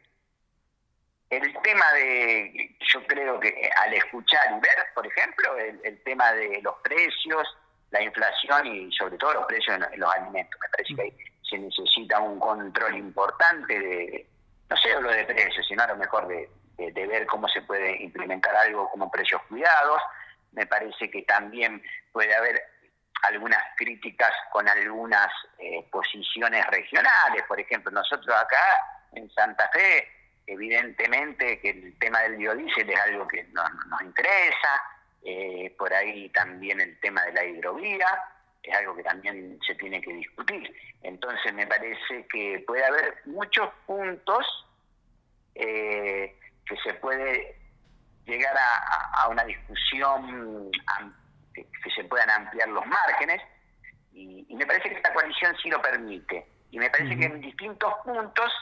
el 1.31 1.53
tema 1.63 1.85
de, 1.95 2.77
yo 2.93 3.07
creo 3.07 3.39
que 3.39 3.71
al 3.83 3.93
escuchar 3.95 4.47
y 4.51 4.61
ver, 4.61 4.87
por 4.95 5.07
ejemplo, 5.07 5.57
el, 5.57 6.03
tema 6.03 6.33
de 6.33 6.61
los 6.63 6.75
precios, 6.83 7.47
la 7.91 8.03
inflación 8.03 8.67
y 8.67 8.93
sobre 8.93 9.17
todo 9.19 9.35
los 9.35 9.47
precios 9.47 9.77
en, 9.77 10.01
los 10.01 10.15
alimentos. 10.15 10.59
Me 10.61 10.69
parece 10.69 10.95
que 10.95 11.25
se 11.43 11.59
necesita 11.59 12.19
un 12.21 12.39
control 12.39 12.97
importante 12.97 13.79
de, 13.79 14.27
no 14.69 14.77
sé 14.77 15.01
lo 15.01 15.11
de 15.11 15.25
precios, 15.25 15.67
sino 15.67 15.83
a 15.83 15.89
lo 15.89 15.97
mejor 15.97 16.27
de, 16.29 16.49
de, 16.79 17.07
ver 17.07 17.27
cómo 17.27 17.49
se 17.49 17.63
puede 17.63 18.03
implementar 18.03 18.55
algo 18.57 18.91
como 18.91 19.11
precios 19.11 19.43
cuidados. 19.49 20.01
Me 20.53 20.67
parece 20.67 21.11
que 21.11 21.23
también 21.23 21.83
puede 22.13 22.35
haber 22.35 22.61
algunas 23.23 23.63
críticas 23.77 24.33
con 24.53 24.69
algunas 24.69 25.29
eh, 25.59 25.87
posiciones 25.91 26.67
regionales. 26.69 27.43
Por 27.47 27.61
ejemplo, 27.61 27.91
nosotros 27.91 28.35
acá 28.35 29.09
en 29.13 29.31
Santa 29.31 29.69
Fe, 29.73 30.09
evidentemente 30.47 31.61
que 31.61 31.71
el 31.71 31.99
tema 31.99 32.21
del 32.21 32.37
biodiesel 32.37 32.91
es 32.91 33.01
algo 33.01 33.27
que 33.29 33.45
nos, 33.53 33.71
interesa. 34.03 34.83
Eh, 35.23 35.75
por 35.77 35.93
ahí 35.93 36.31
también 36.31 36.81
el 36.81 36.99
tema 37.01 37.23
de 37.25 37.33
la 37.33 37.45
hidrovía 37.45 38.07
es 38.63 38.75
algo 38.75 38.97
que 38.97 39.03
también 39.03 39.59
se 39.67 39.75
tiene 39.75 40.01
que 40.01 40.13
discutir. 40.13 40.75
Entonces 41.03 41.53
me 41.53 41.67
parece 41.67 42.27
que 42.29 42.63
puede 42.67 42.85
haber 42.85 43.19
muchos 43.27 43.69
puntos 43.87 44.47
eh, 45.55 46.39
que 46.67 46.77
se 46.79 46.95
puede 46.95 47.57
llegar 48.27 48.57
a, 48.57 49.29
una 49.29 49.45
discusión 49.45 50.71
que, 51.83 51.91
se 51.91 52.05
puedan 52.05 52.31
ampliar 52.31 52.69
los 52.69 52.85
márgenes 52.87 53.41
y, 54.13 54.47
me 54.55 54.67
parece 54.67 54.91
que 54.91 54.97
esta 54.97 55.13
coalición 55.15 55.57
sí 55.63 55.71
lo 55.71 55.81
permite 55.81 56.47
y 56.71 56.79
me 56.79 56.91
parece 56.91 57.17
que 57.17 57.25
en 57.25 57.41
distintos 57.41 57.93
puntos 58.05 58.53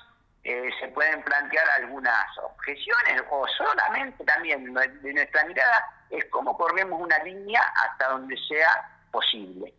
eh, 0.45 0.71
se 0.81 0.89
pueden 0.89 1.23
plantear 1.23 1.69
algunas 1.71 2.39
objeciones 2.39 3.23
o 3.31 3.47
solamente 3.49 4.25
también 4.25 4.73
de 4.73 5.13
nuestra 5.13 5.45
mirada 5.45 5.85
es 6.11 6.25
cómo 6.27 6.57
corremos 6.57 7.01
una 7.01 7.19
línea 7.25 7.61
hasta 7.85 8.09
donde 8.09 8.37
sea 8.49 8.89
posible. 9.11 9.75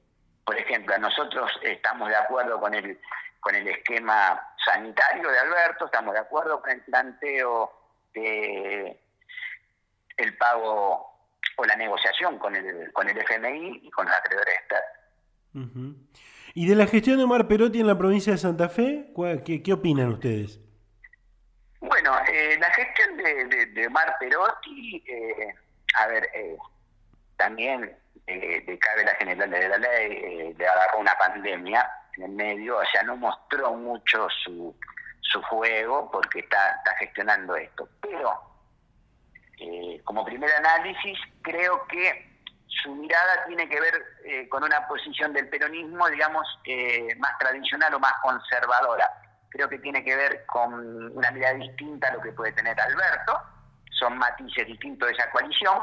Por 0.46 0.58
ejemplo, 0.58 0.98
nosotros 0.98 1.52
estamos 1.64 2.10
de 2.10 2.16
acuerdo 2.16 2.60
con 2.60 2.74
el 2.74 3.00
con 3.40 3.56
el 3.56 3.68
esquema 3.68 4.54
sanitario 4.66 5.30
de 5.30 5.40
Alberto, 5.40 5.86
estamos 5.86 6.14
de 6.14 6.20
acuerdo 6.20 6.62
con 6.62 6.72
el 6.72 6.82
planteo 6.82 7.72
de 8.14 9.00
el 10.18 10.38
pago 10.38 11.19
o 11.60 11.66
la 11.66 11.76
negociación 11.76 12.40
con 12.40 12.56
el, 12.56 12.92
con 12.94 13.10
el 13.10 13.18
FMI 13.18 13.82
y 13.84 13.92
con 13.92 14.06
los 14.06 14.16
acreedores 14.16 14.56
externos. 14.56 15.96
¿Y 16.54 16.68
de 16.68 16.76
la 16.76 16.88
gestión 16.88 17.18
de 17.18 17.24
Omar 17.24 17.48
Perotti 17.48 17.80
en 17.80 17.88
la 17.88 17.98
provincia 17.98 18.32
de 18.34 18.38
Santa 18.38 18.70
Fe? 18.70 19.12
¿Qué, 19.46 19.62
qué 19.62 19.74
opinan 19.74 20.10
ustedes? 20.10 20.60
Bueno, 21.82 22.14
eh, 22.32 22.58
la 22.60 22.70
gestión 22.72 23.18
de, 23.18 23.66
de, 23.68 23.88
Omar 23.88 24.16
Perotti, 24.20 25.04
eh, 25.08 25.56
a 25.98 26.08
ver, 26.08 26.30
eh, 26.34 26.58
también 27.38 27.96
de 28.26 28.80
cabe 28.80 29.04
la 29.04 29.16
general 29.16 29.50
de 29.50 29.70
la 29.70 29.78
ley, 29.80 30.54
le 30.54 30.68
agarró 30.68 31.00
una 31.00 31.16
pandemia 31.18 31.90
en 32.16 32.24
el 32.26 32.32
medio, 32.32 32.78
o 32.78 32.86
sea, 32.92 33.02
no 33.02 33.16
mostró 33.16 33.74
mucho 33.74 34.28
su, 34.44 34.76
su 35.22 35.42
juego 35.44 36.12
porque 36.12 36.40
está, 36.40 36.76
está 36.78 36.96
gestionando 36.98 37.56
esto. 37.56 37.90
Pero, 38.02 38.49
eh, 39.60 40.02
como 40.04 40.26
primer 40.26 40.52
análisis, 40.52 41.18
creo 41.42 41.86
que 41.88 42.30
su 42.84 42.96
mirada 42.96 43.46
tiene 43.48 43.68
que 43.68 43.80
ver 43.80 43.94
eh, 44.26 44.50
con 44.50 44.64
una 44.64 44.88
posición 44.88 45.34
del 45.34 45.50
peronismo, 45.50 46.08
digamos, 46.08 46.48
eh, 46.66 47.16
más 47.18 47.38
tradicional 47.38 47.94
o 47.94 48.00
más 48.00 48.14
conservadora. 48.22 49.10
Creo 49.50 49.68
que 49.68 49.80
tiene 49.80 50.04
que 50.04 50.16
ver 50.16 50.46
con 50.46 51.18
una 51.18 51.32
mirada 51.32 51.56
distinta 51.56 52.08
a 52.08 52.14
lo 52.14 52.22
que 52.22 52.32
puede 52.32 52.52
tener 52.54 52.80
Alberto. 52.80 53.40
Son 53.92 54.18
matices 54.18 54.68
distintos 54.68 55.10
de 55.10 55.16
esa 55.16 55.30
coalición, 55.32 55.80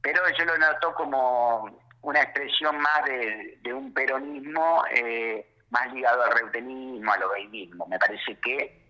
pero 0.00 0.22
yo 0.36 0.44
lo 0.44 0.58
noto 0.58 0.94
como 0.94 1.78
una 2.00 2.22
expresión 2.22 2.78
más 2.78 3.04
de, 3.04 3.72
un 3.72 3.92
peronismo 3.92 4.82
eh, 4.90 5.46
más 5.70 5.92
ligado 5.92 6.24
al 6.24 6.32
reutenismo, 6.32 7.12
al 7.12 7.22
obeinismo. 7.22 7.86
Me 7.86 7.98
parece 7.98 8.36
que 8.40 8.82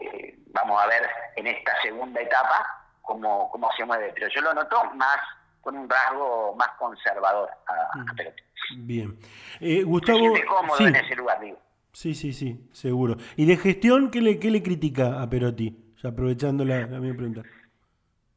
eh, 0.00 0.38
vamos 0.48 0.82
a 0.82 0.86
ver 0.86 1.08
en 1.36 1.46
esta 1.46 1.80
segunda 1.82 2.20
etapa 2.20 2.86
cómo, 3.02 3.50
cómo 3.50 3.70
se 3.76 3.84
mueve, 3.84 4.12
pero 4.14 4.28
yo 4.28 4.40
lo 4.40 4.54
noto 4.54 4.84
más 4.94 5.18
con 5.60 5.76
un 5.76 5.88
rasgo 5.88 6.54
más 6.56 6.70
conservador 6.78 7.50
a, 7.66 7.98
mm. 7.98 8.16
Perotti. 8.16 8.42
Bien. 8.76 9.18
Eh, 9.60 9.82
Gustavo, 9.82 10.36
se 10.36 10.44
cómodo 10.44 10.86
en 10.86 10.96
ese 10.96 11.16
lugar, 11.16 11.40
digo. 11.40 11.58
Sí, 11.92 12.14
sí, 12.14 12.32
sí, 12.32 12.68
seguro. 12.72 13.16
¿Y 13.36 13.46
de 13.46 13.56
gestión 13.56 14.10
qué 14.10 14.20
le, 14.20 14.38
qué 14.38 14.50
le 14.50 14.62
critica 14.62 15.20
a 15.20 15.28
Perotti? 15.28 15.86
aprovechando 16.02 16.64
la, 16.64 16.78
la 16.86 16.98
misma 16.98 17.16
pregunta. 17.16 17.42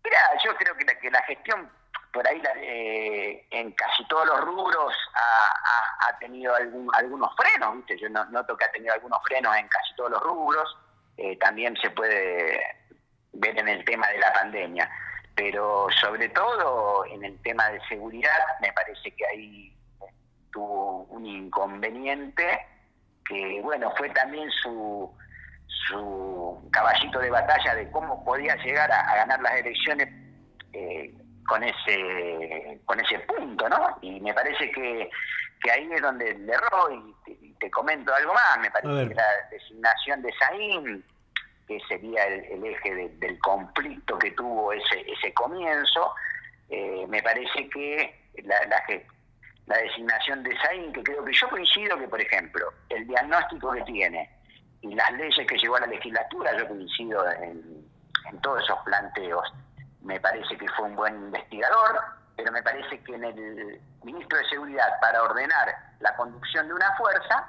Mira, 0.04 0.20
yo 0.44 0.54
creo 0.58 0.76
que 0.76 0.84
la, 0.84 1.00
que 1.00 1.10
la 1.10 1.22
gestión 1.24 1.70
por 2.14 2.28
ahí 2.28 2.42
eh, 2.58 3.48
en 3.50 3.72
casi 3.72 4.06
todos 4.08 4.28
los 4.28 4.42
rubros 4.42 4.94
ha, 5.16 6.18
tenido 6.20 6.54
algunos 6.56 7.36
frenos, 7.36 7.76
¿viste? 7.76 7.98
Yo 7.98 8.08
noto 8.10 8.56
que 8.56 8.64
ha 8.64 8.72
tenido 8.72 8.94
algunos 8.94 9.20
frenos 9.24 9.56
en 9.58 9.68
casi 9.68 9.94
todos 9.96 10.12
los 10.12 10.22
rubros. 10.22 10.78
Eh, 11.18 11.38
también 11.38 11.76
se 11.82 11.90
puede 11.92 12.60
ver 13.34 13.58
en 13.60 13.68
el 13.68 13.86
tema 13.86 14.08
de 14.10 14.20
la 14.20 14.34
pandemia. 14.34 14.90
Pero 15.36 15.88
sobre 16.00 16.30
todo 16.30 17.06
en 17.06 17.24
el 17.24 17.42
tema 17.42 17.70
de 17.70 17.80
seguridad, 17.88 18.38
me 18.62 18.72
parece 18.74 19.12
que 19.12 19.26
ahí 19.26 19.76
tuvo 20.52 21.04
un 21.10 21.26
inconveniente 21.26 22.68
que, 23.26 23.60
bueno, 23.62 23.92
fue 23.98 24.10
también 24.12 24.50
su, 24.62 25.12
su 25.88 26.70
caballito 26.72 27.20
de 27.20 27.32
batalla 27.32 27.76
de 27.76 27.90
cómo 27.92 28.24
podía 28.24 28.56
llegar 28.58 28.92
a, 28.92 29.16
ganar 29.16 29.42
las 29.42 29.56
elecciones 29.56 30.08
eh, 30.74 31.14
con 31.48 31.64
ese 31.64 32.80
con 32.86 33.00
ese 33.00 33.20
punto, 33.20 33.68
¿no? 33.70 33.98
Y 34.02 34.20
me 34.22 34.34
parece 34.34 34.72
que, 34.72 35.10
ahí 35.72 35.90
es 35.92 36.02
donde 36.02 36.38
le 36.38 36.54
erró 36.54 36.92
y 37.26 37.53
te, 37.60 37.70
comento 37.72 38.14
algo 38.14 38.34
más, 38.34 38.60
me 38.60 38.72
parece 38.72 39.10
que 39.10 39.16
la 39.16 39.26
designación 39.52 40.22
de 40.22 40.34
Saín, 40.34 41.06
que 41.68 41.80
sería 41.88 42.26
el, 42.26 42.64
eje 42.66 43.10
del 43.20 43.40
conflicto 43.40 44.18
que 44.18 44.32
tuvo 44.32 44.74
ese, 44.74 45.12
ese 45.12 45.34
comienzo, 45.34 46.14
eh, 46.70 47.06
me 47.08 47.22
parece 47.22 47.70
que 47.70 48.30
la, 48.44 48.56
la, 48.68 48.84
la 49.68 49.78
designación 49.78 50.44
de 50.44 50.58
Saín, 50.60 50.92
que 50.94 51.04
creo 51.04 51.24
que 51.24 51.34
yo 51.34 51.50
coincido 51.50 51.98
que, 51.98 52.08
por 52.08 52.22
ejemplo, 52.22 52.74
el 52.90 53.08
diagnóstico 53.08 53.72
que 53.72 53.82
tiene 53.84 54.30
y 54.82 54.94
las 54.96 55.12
leyes 55.14 55.48
que 55.48 55.58
llevó 55.58 55.78
a 55.78 55.82
la 55.82 55.88
legislatura, 55.88 56.58
yo 56.58 56.68
coincido 56.68 57.32
en, 57.32 57.86
en 58.30 58.42
todos 58.42 58.64
esos 58.64 58.80
planteos. 58.84 59.54
Me 60.02 60.20
parece 60.20 60.58
que 60.58 60.68
fue 60.70 60.86
un 60.86 60.96
buen 60.96 61.16
investigador, 61.16 62.02
pero 62.36 62.52
me 62.52 62.62
parece 62.62 63.00
que 63.04 63.16
en 63.16 63.24
el 63.24 63.82
ministro 64.04 64.38
de 64.38 64.46
Seguridad, 64.50 65.00
para 65.00 65.24
ordenar 65.24 65.93
la 66.04 66.16
conducción 66.16 66.68
de 66.68 66.74
una 66.74 66.96
fuerza, 66.98 67.48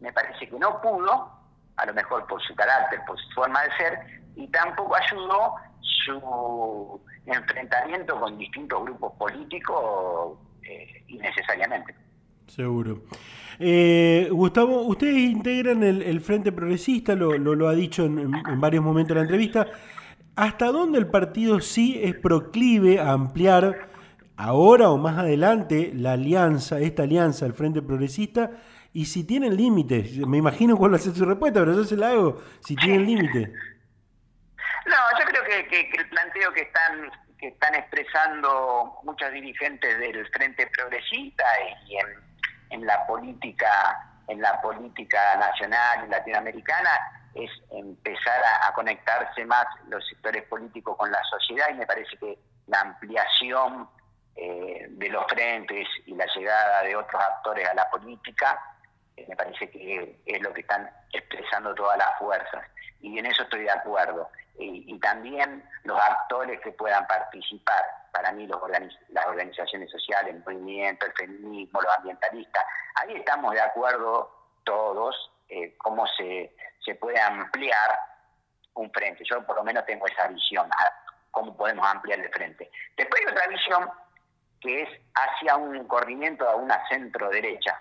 me 0.00 0.12
parece 0.12 0.48
que 0.48 0.58
no 0.58 0.80
pudo, 0.80 1.30
a 1.76 1.86
lo 1.86 1.94
mejor 1.94 2.26
por 2.26 2.42
su 2.42 2.54
carácter, 2.54 3.00
por 3.06 3.20
su 3.20 3.30
forma 3.34 3.62
de 3.62 3.76
ser, 3.76 4.22
y 4.34 4.48
tampoco 4.48 4.96
ayudó 4.96 5.54
su 5.80 7.00
enfrentamiento 7.26 8.18
con 8.18 8.38
distintos 8.38 8.82
grupos 8.82 9.12
políticos 9.12 10.38
eh, 10.62 11.04
innecesariamente. 11.08 11.94
Seguro. 12.46 13.02
Eh, 13.58 14.28
Gustavo, 14.32 14.82
ustedes 14.82 15.16
integran 15.16 15.82
el, 15.82 16.20
Frente 16.20 16.50
Progresista, 16.50 17.14
lo, 17.14 17.36
lo, 17.38 17.68
ha 17.68 17.74
dicho 17.74 18.04
en, 18.04 18.60
varios 18.60 18.82
momentos 18.82 19.10
de 19.10 19.14
la 19.16 19.20
entrevista. 19.22 19.66
¿Hasta 20.34 20.72
dónde 20.72 20.98
el 20.98 21.06
partido 21.06 21.60
sí 21.60 22.00
es 22.02 22.14
proclive 22.14 22.98
a 22.98 23.12
ampliar 23.12 23.91
ahora 24.42 24.90
o 24.90 24.98
más 24.98 25.18
adelante 25.18 25.92
la 25.94 26.12
alianza, 26.12 26.78
esta 26.80 27.04
alianza, 27.04 27.46
el 27.46 27.54
Frente 27.54 27.82
Progresista? 27.82 28.50
Y 28.92 29.06
si 29.06 29.24
tienen 29.24 29.56
límites, 29.56 30.16
me 30.26 30.38
imagino 30.38 30.76
cuál 30.76 30.92
va 30.92 30.96
a 30.96 31.00
ser 31.00 31.14
su 31.14 31.24
respuesta, 31.24 31.60
pero 31.60 31.74
yo 31.74 31.84
se 31.84 31.96
la 31.96 32.10
hago, 32.10 32.42
si 32.60 32.76
tienen 32.76 33.06
límites. 33.06 33.48
No, 34.86 34.96
yo 35.18 35.24
creo 35.26 35.44
que, 35.44 35.90
el 35.96 36.08
planteo 36.08 36.52
que 36.52 36.62
están 36.62 37.10
que 37.38 37.48
están 37.48 37.74
expresando 37.74 39.00
muchos 39.02 39.32
dirigentes 39.32 39.98
del 39.98 40.26
Frente 40.28 40.68
Progresista 40.76 41.44
y 41.88 41.96
en 42.70 42.86
la 42.86 43.04
política 43.06 44.12
en 44.28 44.40
la 44.40 44.60
política 44.60 45.36
nacional 45.36 46.06
y 46.06 46.10
latinoamericana 46.10 46.90
es 47.34 47.50
empezar 47.70 48.42
a, 48.62 48.72
conectarse 48.74 49.44
más 49.44 49.66
los 49.88 50.06
sectores 50.08 50.42
políticos 50.44 50.96
con 50.98 51.10
la 51.10 51.22
sociedad 51.24 51.66
y 51.70 51.74
me 51.74 51.86
parece 51.86 52.16
que 52.18 52.38
la 52.66 52.80
ampliación 52.80 53.88
eh, 54.36 54.86
de 54.88 55.08
los 55.08 55.24
frentes 55.26 55.86
y 56.06 56.14
la 56.14 56.26
llegada 56.34 56.82
de 56.82 56.96
otros 56.96 57.22
actores 57.22 57.68
a 57.68 57.74
la 57.74 57.88
política 57.90 58.58
eh, 59.16 59.26
me 59.28 59.36
parece 59.36 59.70
que 59.70 60.20
es 60.24 60.42
lo 60.42 60.52
que 60.52 60.62
están 60.62 60.90
expresando 61.12 61.74
todas 61.74 61.98
las 61.98 62.18
fuerzas 62.18 62.66
y 63.00 63.18
en 63.18 63.26
eso 63.26 63.42
estoy 63.42 63.64
de 63.64 63.70
acuerdo 63.70 64.30
y, 64.58 64.84
y 64.94 64.98
también 65.00 65.64
los 65.84 65.98
actores 65.98 66.60
que 66.60 66.72
puedan 66.72 67.06
participar 67.06 67.84
para 68.12 68.30
mí 68.32 68.46
los 68.46 68.60
las 69.08 69.26
organizaciones 69.26 69.90
sociales, 69.90 70.34
el 70.34 70.44
movimiento, 70.44 71.06
el 71.06 71.12
feminismo, 71.12 71.80
los 71.80 71.96
ambientalistas, 71.96 72.64
ahí 72.96 73.16
estamos 73.16 73.52
de 73.52 73.60
acuerdo 73.60 74.30
todos 74.64 75.32
eh, 75.48 75.74
cómo 75.78 76.06
se, 76.06 76.54
se 76.84 76.94
puede 76.94 77.20
ampliar 77.20 77.98
un 78.74 78.90
frente. 78.92 79.24
Yo 79.24 79.44
por 79.44 79.56
lo 79.56 79.64
menos 79.64 79.84
tengo 79.86 80.06
esa 80.06 80.28
visión, 80.28 80.68
cómo 81.30 81.56
podemos 81.56 81.86
ampliar 81.86 82.20
el 82.20 82.30
frente. 82.30 82.70
Después 82.96 83.20
hay 83.20 83.32
otra 83.32 83.46
visión 83.48 83.90
que 84.62 84.82
es 84.82 84.88
hacia 85.14 85.56
un 85.56 85.86
corrimiento 85.86 86.48
a 86.48 86.56
una 86.56 86.86
centro 86.88 87.28
derecha, 87.28 87.80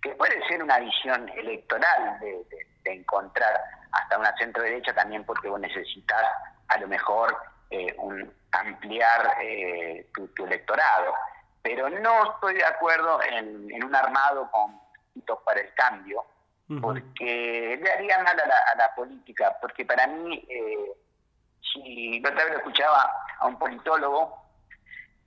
que 0.00 0.10
puede 0.14 0.46
ser 0.46 0.62
una 0.62 0.78
visión 0.78 1.28
electoral 1.28 2.18
de, 2.20 2.46
de 2.84 2.92
encontrar 2.92 3.60
hasta 3.92 4.18
una 4.18 4.34
centro 4.36 4.62
derecha 4.62 4.94
también 4.94 5.24
porque 5.24 5.48
vos 5.48 5.60
necesitas 5.60 6.24
a 6.68 6.78
lo 6.78 6.88
mejor 6.88 7.36
eh, 7.70 7.94
un, 7.98 8.32
ampliar 8.52 9.36
eh, 9.42 10.08
tu, 10.14 10.44
electorado. 10.44 11.14
Pero 11.62 11.88
no 11.90 12.32
estoy 12.32 12.54
de 12.54 12.64
acuerdo 12.64 13.20
en, 13.22 13.84
un 13.84 13.94
armado 13.94 14.50
con 14.50 14.78
para 15.44 15.60
el 15.60 15.74
cambio, 15.74 16.24
porque 16.80 17.78
le 17.82 17.92
haría 17.92 18.18
mal 18.22 18.38
a 18.40 18.76
la, 18.76 18.94
política, 18.94 19.56
porque 19.60 19.84
para 19.84 20.06
mí, 20.06 20.46
eh, 20.48 20.92
si 21.60 22.20
otra 22.20 22.44
vez 22.44 22.52
lo 22.52 22.58
escuchaba 22.58 23.12
a 23.40 23.46
un 23.46 23.58
politólogo 23.58 24.47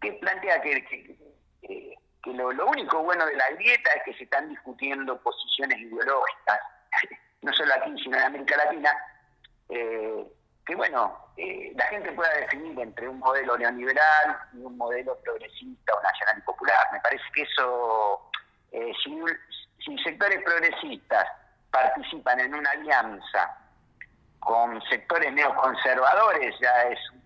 que 0.02 0.14
plantea 0.14 0.62
que, 0.62 0.84
que, 1.62 2.34
lo, 2.34 2.52
lo, 2.52 2.68
único 2.68 3.04
bueno 3.04 3.26
de 3.26 3.36
la 3.36 3.50
grieta 3.52 3.92
es 3.94 4.04
que 4.04 4.14
se 4.14 4.24
están 4.24 4.50
discutiendo 4.50 5.22
posiciones 5.22 5.80
ideológicas, 5.80 6.60
no 7.42 7.54
solo 7.54 7.74
aquí, 7.76 7.94
sino 8.04 8.18
en 8.18 8.24
América 8.24 8.58
Latina, 8.58 8.92
eh, 9.70 10.26
que 10.66 10.76
bueno, 10.76 11.18
eh, 11.38 11.72
la 11.76 11.86
gente 11.86 12.12
pueda 12.12 12.32
definir 12.36 12.80
entre 12.80 13.08
un 13.08 13.20
modelo 13.20 13.58
neoliberal 13.58 14.38
y 14.54 14.58
un 14.58 14.78
modelo 14.78 15.18
progresista 15.24 15.94
o 15.96 16.02
nacional 16.02 16.38
y 16.38 16.42
popular. 16.42 16.88
Me 16.92 17.00
parece 17.00 17.24
que 17.34 17.42
eso, 17.44 18.30
eh, 18.72 18.92
si, 19.04 19.98
sectores 20.04 20.44
progresistas 20.44 21.28
participan 21.72 22.40
en 22.42 22.54
una 22.54 22.70
alianza 22.72 23.58
con 24.40 24.82
sectores 24.84 25.32
neoconservadores, 25.34 26.56
ya 26.60 26.84
es 26.84 27.00
un 27.12 27.21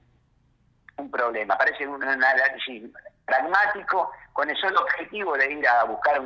problema. 1.12 1.58
Parece 1.58 1.88
un, 1.88 2.04
análisis 2.04 2.84
pragmático 3.26 4.12
con 4.34 4.50
el 4.50 4.58
solo 4.58 4.82
objetivo 4.82 5.38
de 5.38 5.54
ir 5.54 5.68
a 5.68 5.84
buscar 5.86 6.22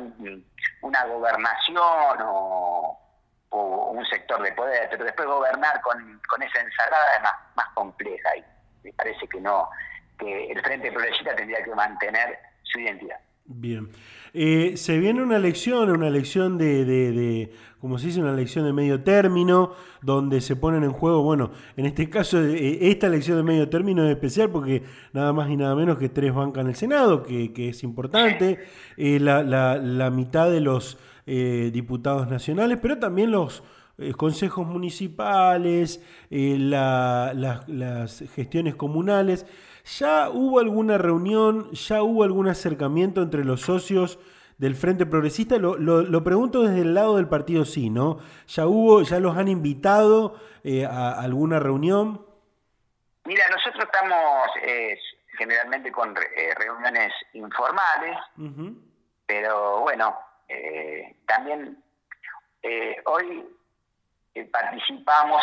una 0.82 1.04
gobernación 1.06 2.18
o 2.22 3.00
o 3.50 3.90
un 3.90 4.06
sector 4.06 4.42
de 4.42 4.52
poder, 4.52 4.88
pero 4.90 5.04
después 5.04 5.28
gobernar 5.28 5.80
con, 5.82 6.20
esa 6.42 6.60
ensalada 6.60 7.16
es 7.16 7.22
más, 7.22 7.34
más 7.56 7.66
compleja 7.74 8.36
y 8.36 8.44
me 8.84 8.92
parece 8.92 9.26
que 9.28 9.40
no, 9.40 9.68
que 10.18 10.50
el 10.50 10.60
Frente 10.62 10.90
Progresista 10.90 11.34
tendría 11.34 11.62
que 11.62 11.74
mantener 11.74 12.38
su 12.62 12.78
identidad. 12.80 13.18
Bien. 13.44 13.88
Eh, 14.32 14.76
se 14.76 14.98
viene 14.98 15.22
una 15.22 15.36
elección, 15.36 15.90
una 15.90 16.06
elección 16.06 16.56
de, 16.56 16.84
de, 16.84 17.52
como 17.80 17.98
se 17.98 18.06
dice, 18.06 18.20
una 18.20 18.32
elección 18.32 18.64
de 18.64 18.72
medio 18.72 19.00
término, 19.02 19.72
donde 20.02 20.40
se 20.40 20.54
ponen 20.54 20.84
en 20.84 20.92
juego, 20.92 21.24
bueno, 21.24 21.50
en 21.76 21.86
este 21.86 22.08
caso, 22.08 22.40
eh, 22.40 22.78
esta 22.90 23.08
elección 23.08 23.38
de 23.38 23.42
medio 23.42 23.68
término 23.68 24.04
es 24.04 24.10
especial 24.12 24.50
porque 24.50 24.84
nada 25.12 25.32
más 25.32 25.50
y 25.50 25.56
nada 25.56 25.74
menos 25.74 25.98
que 25.98 26.08
tres 26.08 26.32
bancan 26.32 26.68
el 26.68 26.76
Senado, 26.76 27.24
que, 27.24 27.52
que 27.52 27.70
es 27.70 27.82
importante, 27.82 28.60
eh, 28.96 29.18
la, 29.18 29.42
la, 29.42 29.78
la 29.78 30.10
mitad 30.10 30.50
de 30.50 30.60
los 30.60 30.98
diputados 31.26 32.28
nacionales, 32.28 32.78
pero 32.82 32.98
también 32.98 33.30
los 33.30 33.62
consejos 34.16 34.66
municipales, 34.66 36.02
eh, 36.30 36.56
las 36.58 38.24
gestiones 38.34 38.74
comunales. 38.74 39.46
¿Ya 39.84 40.30
hubo 40.30 40.60
alguna 40.60 40.98
reunión, 40.98 41.70
ya 41.72 42.02
hubo 42.02 42.24
algún 42.24 42.48
acercamiento 42.48 43.22
entre 43.22 43.44
los 43.44 43.62
socios 43.62 44.18
del 44.58 44.74
Frente 44.74 45.06
Progresista? 45.06 45.58
Lo, 45.58 45.76
lo, 45.76 46.24
pregunto 46.24 46.62
desde 46.62 46.82
el 46.82 46.94
lado 46.94 47.16
del 47.16 47.28
partido 47.28 47.64
sí, 47.64 47.90
¿no? 47.90 48.18
¿Ya 48.46 48.66
hubo, 48.66 49.02
ya 49.02 49.18
los 49.20 49.36
han 49.36 49.48
invitado 49.48 50.36
a 50.88 51.20
alguna 51.20 51.58
reunión? 51.58 52.26
Mira, 53.24 53.44
nosotros 53.50 53.84
estamos 53.84 54.50
generalmente 55.38 55.90
con 55.90 56.14
reuniones 56.56 57.12
informales, 57.32 58.18
pero 59.26 59.80
bueno, 59.80 60.18
eh, 60.48 61.14
también 61.26 61.80
eh, 62.62 62.96
hoy 63.06 63.48
eh, 64.34 64.44
participamos, 64.46 65.42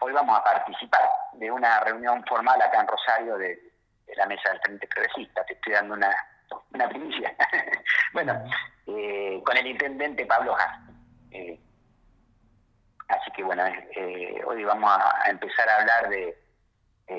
hoy 0.00 0.12
vamos 0.12 0.38
a 0.38 0.44
participar 0.44 1.08
de 1.34 1.50
una 1.50 1.80
reunión 1.80 2.24
formal 2.26 2.60
acá 2.60 2.80
en 2.80 2.88
Rosario 2.88 3.36
de, 3.38 3.58
la 4.16 4.26
Mesa 4.26 4.50
del 4.50 4.60
Frente 4.60 4.86
Progresista. 4.88 5.44
Te 5.44 5.54
estoy 5.54 5.72
dando 5.74 5.94
una, 5.94 6.14
una 6.72 6.88
primicia. 6.88 7.34
bueno, 8.12 8.42
con 9.44 9.56
el 9.56 9.66
intendente 9.66 10.24
Pablo 10.26 10.56
Haas. 10.56 10.80
así 13.08 13.30
que 13.34 13.42
bueno, 13.42 13.64
hoy 14.46 14.64
vamos 14.64 14.90
a, 14.90 15.28
empezar 15.28 15.68
a 15.68 15.76
hablar 15.76 16.08
de 16.08 16.36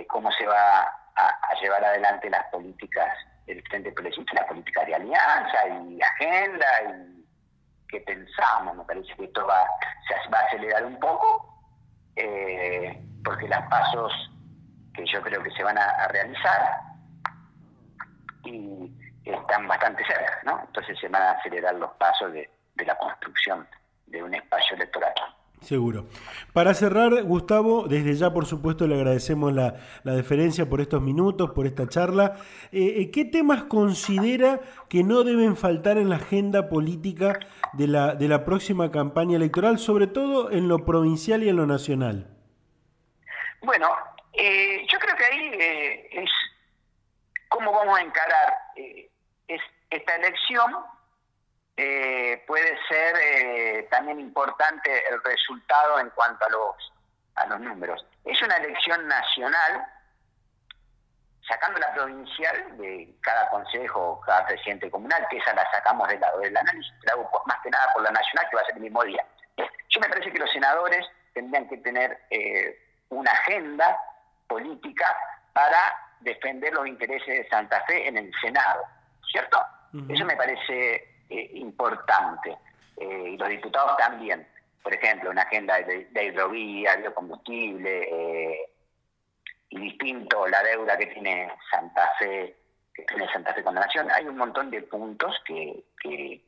cómo 0.07 0.31
se 0.31 0.45
va 0.45 0.81
a, 0.81 1.27
a 1.27 1.59
llevar 1.61 1.83
adelante 1.83 2.29
las 2.29 2.45
políticas 2.47 3.13
el 3.47 3.63
Frente 3.69 3.91
Progresista 3.91 4.33
la 4.35 4.47
política 4.47 4.83
de 4.85 4.95
alianza 4.95 5.67
y 5.67 6.01
agenda 6.01 6.67
y 6.83 7.25
qué 7.89 8.01
pensamos. 8.01 8.75
Me 8.75 8.83
parece 8.83 9.13
que 9.15 9.25
esto 9.25 9.45
va, 9.47 9.65
se 10.07 10.29
va 10.29 10.39
a 10.39 10.43
acelerar 10.43 10.85
un 10.85 10.99
poco, 10.99 11.46
eh, 12.17 13.01
porque 13.23 13.47
las 13.47 13.67
pasos 13.69 14.11
que 14.93 15.05
yo 15.05 15.21
creo 15.21 15.41
que 15.43 15.51
se 15.51 15.63
van 15.63 15.77
a, 15.77 16.07
realizar 16.07 16.81
y 18.43 18.91
están 19.23 19.67
bastante 19.67 20.03
cerca, 20.05 20.39
¿no? 20.43 20.61
Entonces 20.65 20.97
se 20.99 21.07
van 21.07 21.21
a 21.21 21.31
acelerar 21.31 21.75
los 21.75 21.91
pasos 21.93 22.31
de 22.33 22.49
la 22.85 22.97
construcción 22.97 23.67
de 24.07 24.23
un 24.23 24.33
espacio 24.33 24.75
electoral. 24.75 25.13
Seguro. 25.61 26.05
Para 26.53 26.73
cerrar, 26.73 27.23
Gustavo, 27.23 27.87
desde 27.87 28.15
ya 28.15 28.31
por 28.31 28.45
supuesto 28.45 28.87
le 28.87 28.95
agradecemos 28.95 29.51
la, 29.53 29.73
deferencia 30.03 30.69
por 30.69 30.81
estos 30.81 31.01
minutos, 31.01 31.51
por 31.51 31.65
esta 31.65 31.87
charla. 31.87 32.35
Eh, 32.71 33.01
eh, 33.01 33.11
¿Qué 33.11 33.25
temas 33.25 33.63
considera 33.63 34.61
que 34.87 35.03
no 35.03 35.23
deben 35.23 35.57
faltar 35.57 35.97
en 35.97 36.09
la 36.09 36.17
agenda 36.17 36.69
política 36.69 37.39
de 37.73 37.87
la, 37.87 38.15
de 38.15 38.27
la 38.27 38.45
próxima 38.45 38.91
campaña 38.91 39.35
electoral, 39.35 39.79
sobre 39.79 40.07
todo 40.07 40.51
en 40.51 40.67
lo 40.67 40.85
provincial 40.85 41.43
y 41.43 41.49
en 41.49 41.55
lo 41.55 41.65
nacional? 41.65 42.27
Bueno, 43.61 43.89
eh, 44.33 44.85
yo 44.87 44.99
creo 44.99 45.15
que 45.15 45.25
ahí 45.25 45.51
es 46.11 46.29
cómo 47.49 47.71
vamos 47.71 47.97
a 47.97 48.01
encarar 48.03 48.53
esta 49.89 50.15
elección 50.17 50.71
eh, 51.79 52.43
puede 52.47 52.75
ser 52.87 53.15
eh, 53.21 53.87
también 53.91 54.19
importante 54.19 55.03
el 55.09 55.23
resultado 55.23 55.99
en 55.99 56.09
cuanto 56.09 56.45
a 56.45 56.49
los, 56.49 56.93
a 57.35 57.45
los 57.45 57.59
números. 57.59 58.03
Es 58.25 58.41
una 58.41 58.57
elección 58.57 59.07
nacional, 59.07 59.85
sacando 61.47 61.79
la 61.79 61.93
provincial 61.93 62.77
de 62.77 63.15
cada 63.21 63.47
consejo, 63.49 64.19
cada 64.25 64.47
presidente 64.47 64.89
comunal, 64.89 65.27
que 65.29 65.37
esa 65.37 65.53
la 65.53 65.69
sacamos 65.71 66.07
del 66.09 66.19
lado 66.19 66.39
del 66.39 66.57
análisis, 66.57 66.93
la 67.03 67.13
hago 67.13 67.29
más 67.45 67.61
que 67.61 67.69
nada 67.69 67.93
por 67.93 68.01
la 68.01 68.11
nacional, 68.11 68.49
que 68.49 68.55
va 68.55 68.61
a 68.63 68.65
ser 68.65 68.75
el 68.75 68.81
mismo 68.81 69.03
día. 69.03 69.23
Yo 69.89 70.01
me 70.01 70.09
parece 70.09 70.31
que 70.31 70.39
los 70.39 70.51
senadores 70.51 71.05
tendrían 71.33 71.69
que 71.69 71.77
tener 71.77 72.19
eh, 72.31 72.75
una 73.09 73.31
agenda 73.31 73.99
política 74.47 75.15
para 75.53 75.77
defender 76.21 76.73
los 76.73 76.87
intereses 76.87 77.27
de 77.27 77.47
Santa 77.49 77.83
Fe 77.85 78.07
en 78.07 78.17
el 78.17 78.31
Senado, 78.41 78.83
¿cierto? 79.31 79.63
Eso 80.09 80.25
me 80.25 80.35
parece 80.35 81.06
eh, 81.29 81.51
importante. 81.55 82.57
Eh, 82.97 83.31
y 83.33 83.37
los 83.37 83.49
diputados 83.49 83.97
también. 83.97 84.47
Por 84.81 84.93
ejemplo, 84.93 85.29
una 85.29 85.43
agenda 85.43 85.79
de, 85.81 86.05
de 86.05 86.25
hidrovía, 86.25 86.95
biocombustible, 86.95 88.09
eh, 88.09 88.69
y 89.69 89.79
distinto 89.79 90.47
la 90.47 90.63
deuda 90.63 90.97
que 90.97 91.07
tiene 91.07 91.51
Santa 91.69 92.09
Fe, 92.19 92.55
que 92.93 93.03
tiene 93.03 93.31
Santa 93.31 93.53
Fe 93.53 93.63
con 93.63 93.75
la 93.75 93.81
Nación. 93.81 94.09
Hay 94.11 94.25
un 94.25 94.37
montón 94.37 94.71
de 94.71 94.81
puntos 94.83 95.35
que, 95.45 95.83
que, 96.01 96.41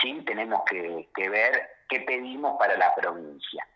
sí 0.00 0.22
tenemos 0.24 0.62
que, 0.64 1.28
ver 1.28 1.70
qué 1.88 2.00
pedimos 2.00 2.56
para 2.58 2.76
la 2.76 2.94
provincia. 2.94 3.66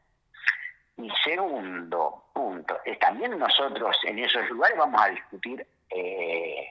Y 0.99 1.11
segundo 1.25 2.27
punto, 2.33 2.79
es 2.85 2.99
también 2.99 3.39
nosotros 3.39 3.97
en 4.05 4.19
esos 4.19 4.49
lugares 4.49 4.79
vamos 4.79 5.01
a 5.03 5.09
discutir 5.09 5.67
eh, 5.91 6.69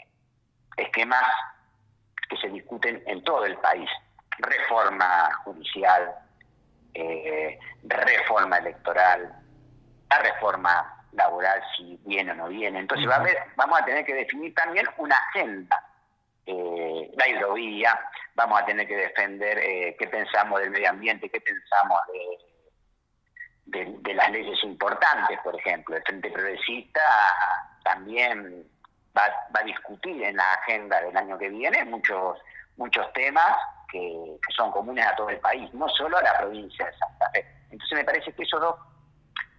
esquemas 0.78 1.26
que 2.28 2.38
se 2.38 2.50
discuten 2.50 3.04
en 3.06 3.24
todo 3.24 3.46
el 3.46 3.58
país. 3.58 3.90
Reforma 4.38 5.30
judicial, 5.44 6.14
eh, 6.94 7.60
reforma 7.84 8.58
electoral, 8.58 9.34
la 10.10 10.20
reforma 10.20 11.06
laboral, 11.14 11.62
si 11.76 12.00
viene 12.06 12.32
o 12.32 12.36
no 12.36 12.48
viene. 12.48 12.80
Entonces 12.80 13.10
va 13.10 13.16
a 13.16 13.20
haber, 13.20 13.38
vamos 13.56 13.80
a 13.80 13.86
tener 13.86 14.06
que 14.06 14.14
definir 14.14 14.54
también 14.54 14.86
una 14.98 15.16
agenda. 15.16 15.82
Eh, 16.46 17.12
la 17.18 17.28
hidrovía, 17.28 18.00
vamos 18.36 18.62
a 18.62 18.66
tener 18.66 18.88
que 18.88 18.96
defender 18.96 19.58
eh, 19.58 19.96
qué 19.98 20.08
pensamos 20.08 20.60
del 20.60 20.70
medio 20.70 20.90
ambiente, 20.90 21.30
qué 21.30 21.42
pensamos 21.42 21.98
de, 23.66 23.98
de, 24.02 24.14
las 24.14 24.32
leyes 24.32 24.64
importantes, 24.64 25.40
por 25.44 25.58
ejemplo. 25.60 25.96
El 25.96 26.04
Frente 26.04 26.30
Progresista 26.30 27.02
también 27.84 28.68
va, 29.18 29.24
a 29.54 29.64
discutir 29.64 30.24
en 30.24 30.36
la 30.38 30.54
agenda 30.54 31.02
del 31.02 31.16
año 31.16 31.38
que 31.38 31.50
viene 31.50 31.84
muchos, 31.86 32.38
muchos 32.78 33.12
temas 33.14 33.58
que, 33.92 34.38
son 34.56 34.72
comunes 34.72 35.06
a 35.06 35.16
todo 35.16 35.30
el 35.30 35.40
país, 35.40 35.74
no 35.74 35.88
solo 35.90 36.18
a 36.18 36.22
la 36.22 36.38
provincia 36.38 36.86
de 36.86 36.98
Santa 36.98 37.30
Fe. 37.32 37.46
Entonces 37.72 37.98
me 37.98 38.04
parece 38.04 38.34
que 38.34 38.44
esos 38.44 38.60
dos, 38.60 38.76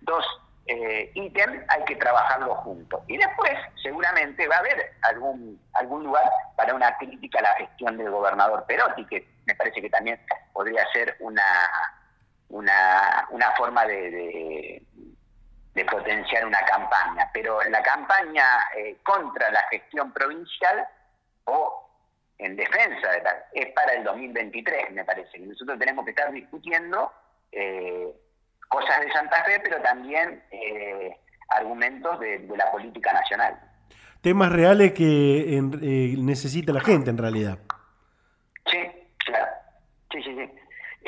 dos 0.03 0.25
eh, 0.67 1.13
hay 1.15 1.85
que 1.85 1.97
trabajarlos 1.97 2.59
juntos. 2.59 3.01
Y 3.07 3.17
después 3.17 3.53
seguramente 3.83 4.47
va 4.49 4.57
a 4.57 4.61
haber 4.61 4.93
algún, 5.03 5.61
algún 5.75 6.05
lugar 6.05 6.29
para 6.57 6.75
una 6.75 6.97
crítica 6.99 7.39
a 7.39 7.43
la 7.43 7.55
gestión 7.55 7.97
del 7.97 8.11
gobernador 8.11 8.65
Perotti, 8.67 9.07
que 9.07 9.29
me 9.47 9.55
parece 9.55 9.81
que 9.81 9.91
también 9.91 10.21
podría 10.53 10.85
ser 10.93 11.17
una, 11.21 11.71
una, 12.49 13.27
una 13.31 13.53
forma 13.53 13.87
de, 13.87 14.11
de 14.11 14.83
potenciar 15.85 16.47
una 16.47 16.61
campaña, 16.61 17.29
pero 17.33 17.61
la 17.69 17.83
campaña 17.83 18.45
eh, 18.77 18.97
contra 19.03 19.51
la 19.51 19.63
gestión 19.71 20.13
provincial 20.13 20.87
o 21.45 21.89
en 22.39 22.57
defensa 22.57 23.11
de 23.13 23.23
la, 23.23 23.45
es 23.53 23.73
para 23.73 23.95
el 23.95 24.05
2023, 24.05 24.91
me 24.93 25.05
parece. 25.05 25.39
nosotros 25.39 25.79
tenemos 25.79 26.05
que 26.05 26.11
estar 26.11 26.31
discutiendo 26.33 27.13
eh, 27.53 28.09
cosas 28.69 29.01
de 29.01 29.13
Santa 29.13 29.43
Fe, 29.45 29.61
pero 29.61 29.81
también 29.83 30.43
eh, 30.51 31.17
argumentos 31.49 32.19
de, 32.21 32.47
la 32.57 32.71
política 32.71 33.13
nacional. 33.13 33.59
Temas 34.21 34.51
reales 34.51 34.93
que 34.93 35.61
necesita 36.19 36.73
la 36.73 36.81
gente 36.81 37.11
en 37.11 37.19
realidad. 37.19 37.59
Sí, 38.67 38.79
claro. 39.19 39.47
Sí, 40.11 40.23
sí, 40.23 40.35
sí. 40.35 40.51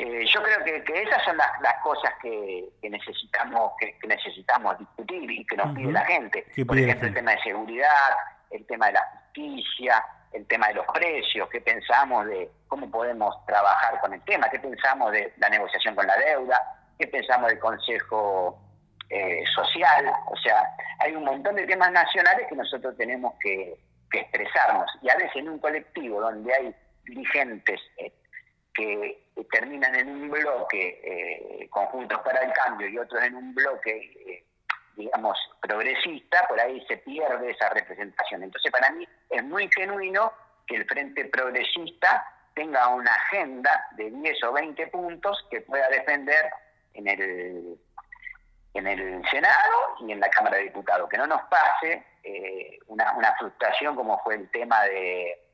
Eh, 0.01 0.25
yo 0.33 0.41
creo 0.41 0.63
que, 0.63 1.01
esas 1.01 1.21
son 1.25 1.35
las, 1.35 1.75
cosas 1.83 2.13
que, 2.21 2.69
necesitamos 2.89 3.73
que, 3.77 3.93
necesitamos 4.07 4.79
discutir 4.79 5.29
y 5.29 5.45
que 5.45 5.57
nos 5.57 5.75
pide 5.75 5.91
la 5.91 6.05
gente. 6.05 6.45
Por 6.65 6.79
ejemplo, 6.79 7.09
el 7.09 7.13
tema 7.13 7.31
de 7.31 7.41
seguridad, 7.41 8.15
el 8.49 8.65
tema 8.65 8.87
de 8.87 8.93
la 8.93 9.03
justicia, 9.11 10.01
el 10.31 10.47
tema 10.47 10.69
de 10.69 10.75
los 10.75 10.85
precios, 10.93 11.49
qué 11.49 11.59
pensamos 11.59 12.27
de 12.27 12.49
cómo 12.69 12.89
podemos 12.89 13.45
trabajar 13.45 13.99
con 13.99 14.13
el 14.13 14.21
tema, 14.21 14.49
qué 14.49 14.59
pensamos 14.59 15.11
de 15.11 15.33
la 15.35 15.49
negociación 15.49 15.95
con 15.95 16.07
la 16.07 16.15
deuda, 16.15 16.61
qué 16.97 17.05
pensamos 17.07 17.49
del 17.49 17.59
Consejo 17.59 18.57
eh, 19.09 19.43
Social. 19.53 20.13
O 20.27 20.37
sea, 20.37 20.63
hay 20.99 21.13
un 21.13 21.25
montón 21.25 21.55
de 21.55 21.67
temas 21.67 21.91
nacionales 21.91 22.47
que 22.47 22.55
nosotros 22.55 22.95
tenemos 22.95 23.33
que, 23.41 23.77
expresarnos. 24.13 24.89
Y 25.01 25.09
a 25.09 25.15
veces 25.17 25.35
en 25.35 25.49
un 25.49 25.59
colectivo 25.59 26.21
donde 26.21 26.51
hay 26.51 26.75
dirigentes 27.03 27.79
eh, 27.97 28.11
que 28.79 29.45
terminan 29.51 29.95
en 29.95 30.09
un 30.09 30.29
bloque 30.29 31.01
eh, 31.03 31.67
conjuntos 31.69 32.19
para 32.19 32.41
el 32.41 32.53
cambio 32.53 32.87
y 32.87 32.97
otros 32.97 33.21
en 33.23 33.35
un 33.35 33.53
bloque, 33.53 33.91
eh, 34.27 34.43
digamos, 34.95 35.37
progresista, 35.61 36.45
por 36.47 36.59
ahí 36.59 36.83
se 36.87 36.97
pierde 36.97 37.51
esa 37.51 37.69
representación. 37.69 38.43
Entonces, 38.43 38.71
para 38.71 38.91
mí 38.91 39.07
es 39.29 39.43
muy 39.43 39.69
genuino 39.75 40.31
que 40.65 40.77
el 40.77 40.85
Frente 40.85 41.25
Progresista 41.25 42.25
tenga 42.53 42.87
una 42.89 43.11
agenda 43.11 43.87
de 43.95 44.11
10 44.11 44.43
o 44.45 44.53
20 44.53 44.87
puntos 44.87 45.45
que 45.49 45.61
pueda 45.61 45.87
defender 45.89 46.51
en 46.93 47.07
el 47.07 47.77
en 48.75 48.85
el 48.85 49.27
Senado 49.29 49.97
y 50.01 50.11
en 50.11 50.19
la 50.19 50.29
Cámara 50.29 50.57
de 50.57 50.65
Diputados. 50.65 51.09
Que 51.09 51.17
no 51.17 51.25
nos 51.25 51.41
pase 51.43 52.03
eh, 52.23 52.77
una, 52.87 53.13
una 53.13 53.33
frustración 53.35 53.95
como 53.95 54.19
fue 54.23 54.35
el 54.35 54.49
tema 54.51 54.83
de 54.83 55.48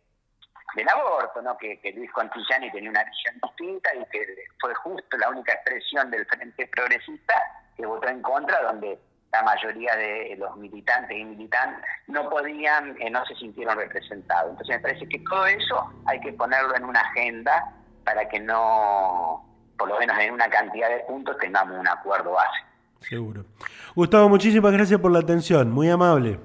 del 0.76 0.90
aborto, 0.90 1.42
¿no? 1.42 1.58
que, 1.58 1.80
Luis 1.96 2.12
Contillani 2.12 2.72
tenía 2.72 2.90
una 2.90 3.04
visión 3.04 3.36
distinta 3.42 3.90
y 3.96 4.06
que 4.12 4.26
fue 4.60 4.74
justo 4.76 5.18
la 5.18 5.30
única 5.30 5.54
expresión 5.54 6.10
del 6.12 6.26
Frente 6.26 6.68
Progresista 6.68 7.34
que 7.78 7.86
votó 7.86 8.08
en 8.08 8.22
contra, 8.22 8.62
donde 8.64 9.00
la 9.32 9.44
mayoría 9.44 9.96
de 9.96 10.36
los 10.38 10.56
militantes 10.58 11.18
y 11.18 11.26
militantes 11.26 11.84
no 12.08 12.30
podían, 12.30 12.96
eh, 13.02 13.10
no 13.10 13.26
se 13.26 13.36
sintieron 13.36 13.78
representados. 13.78 14.52
Entonces 14.52 14.78
me 14.78 14.82
parece 14.82 15.10
que 15.10 15.20
todo 15.20 15.46
eso 15.46 15.94
hay 16.06 16.20
que 16.22 16.34
ponerlo 16.34 16.76
en 16.76 16.86
una 16.86 17.02
agenda 17.02 17.74
para 18.04 18.28
que 18.30 18.40
no, 18.40 19.46
por 19.78 19.90
lo 19.90 20.00
menos 20.00 20.18
en 20.20 20.34
una 20.34 20.50
cantidad 20.50 20.90
de 20.90 21.00
puntos, 21.02 21.38
tengamos 21.38 21.78
un 21.78 21.88
acuerdo 21.88 22.32
base. 22.32 22.64
Seguro. 23.02 23.46
Gustavo, 23.94 24.30
muchísimas 24.30 24.72
gracias 24.72 25.00
por 25.00 25.12
la 25.12 25.20
atención, 25.20 25.72
muy 25.72 25.90
amable. 25.90 26.40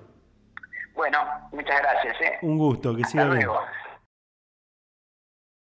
Bueno, 0.94 1.18
muchas 1.52 1.80
gracias. 1.80 2.20
¿eh? 2.20 2.38
Un 2.42 2.58
gusto, 2.58 2.94
que 2.94 3.04
siga 3.04 3.24
bien. 3.26 3.48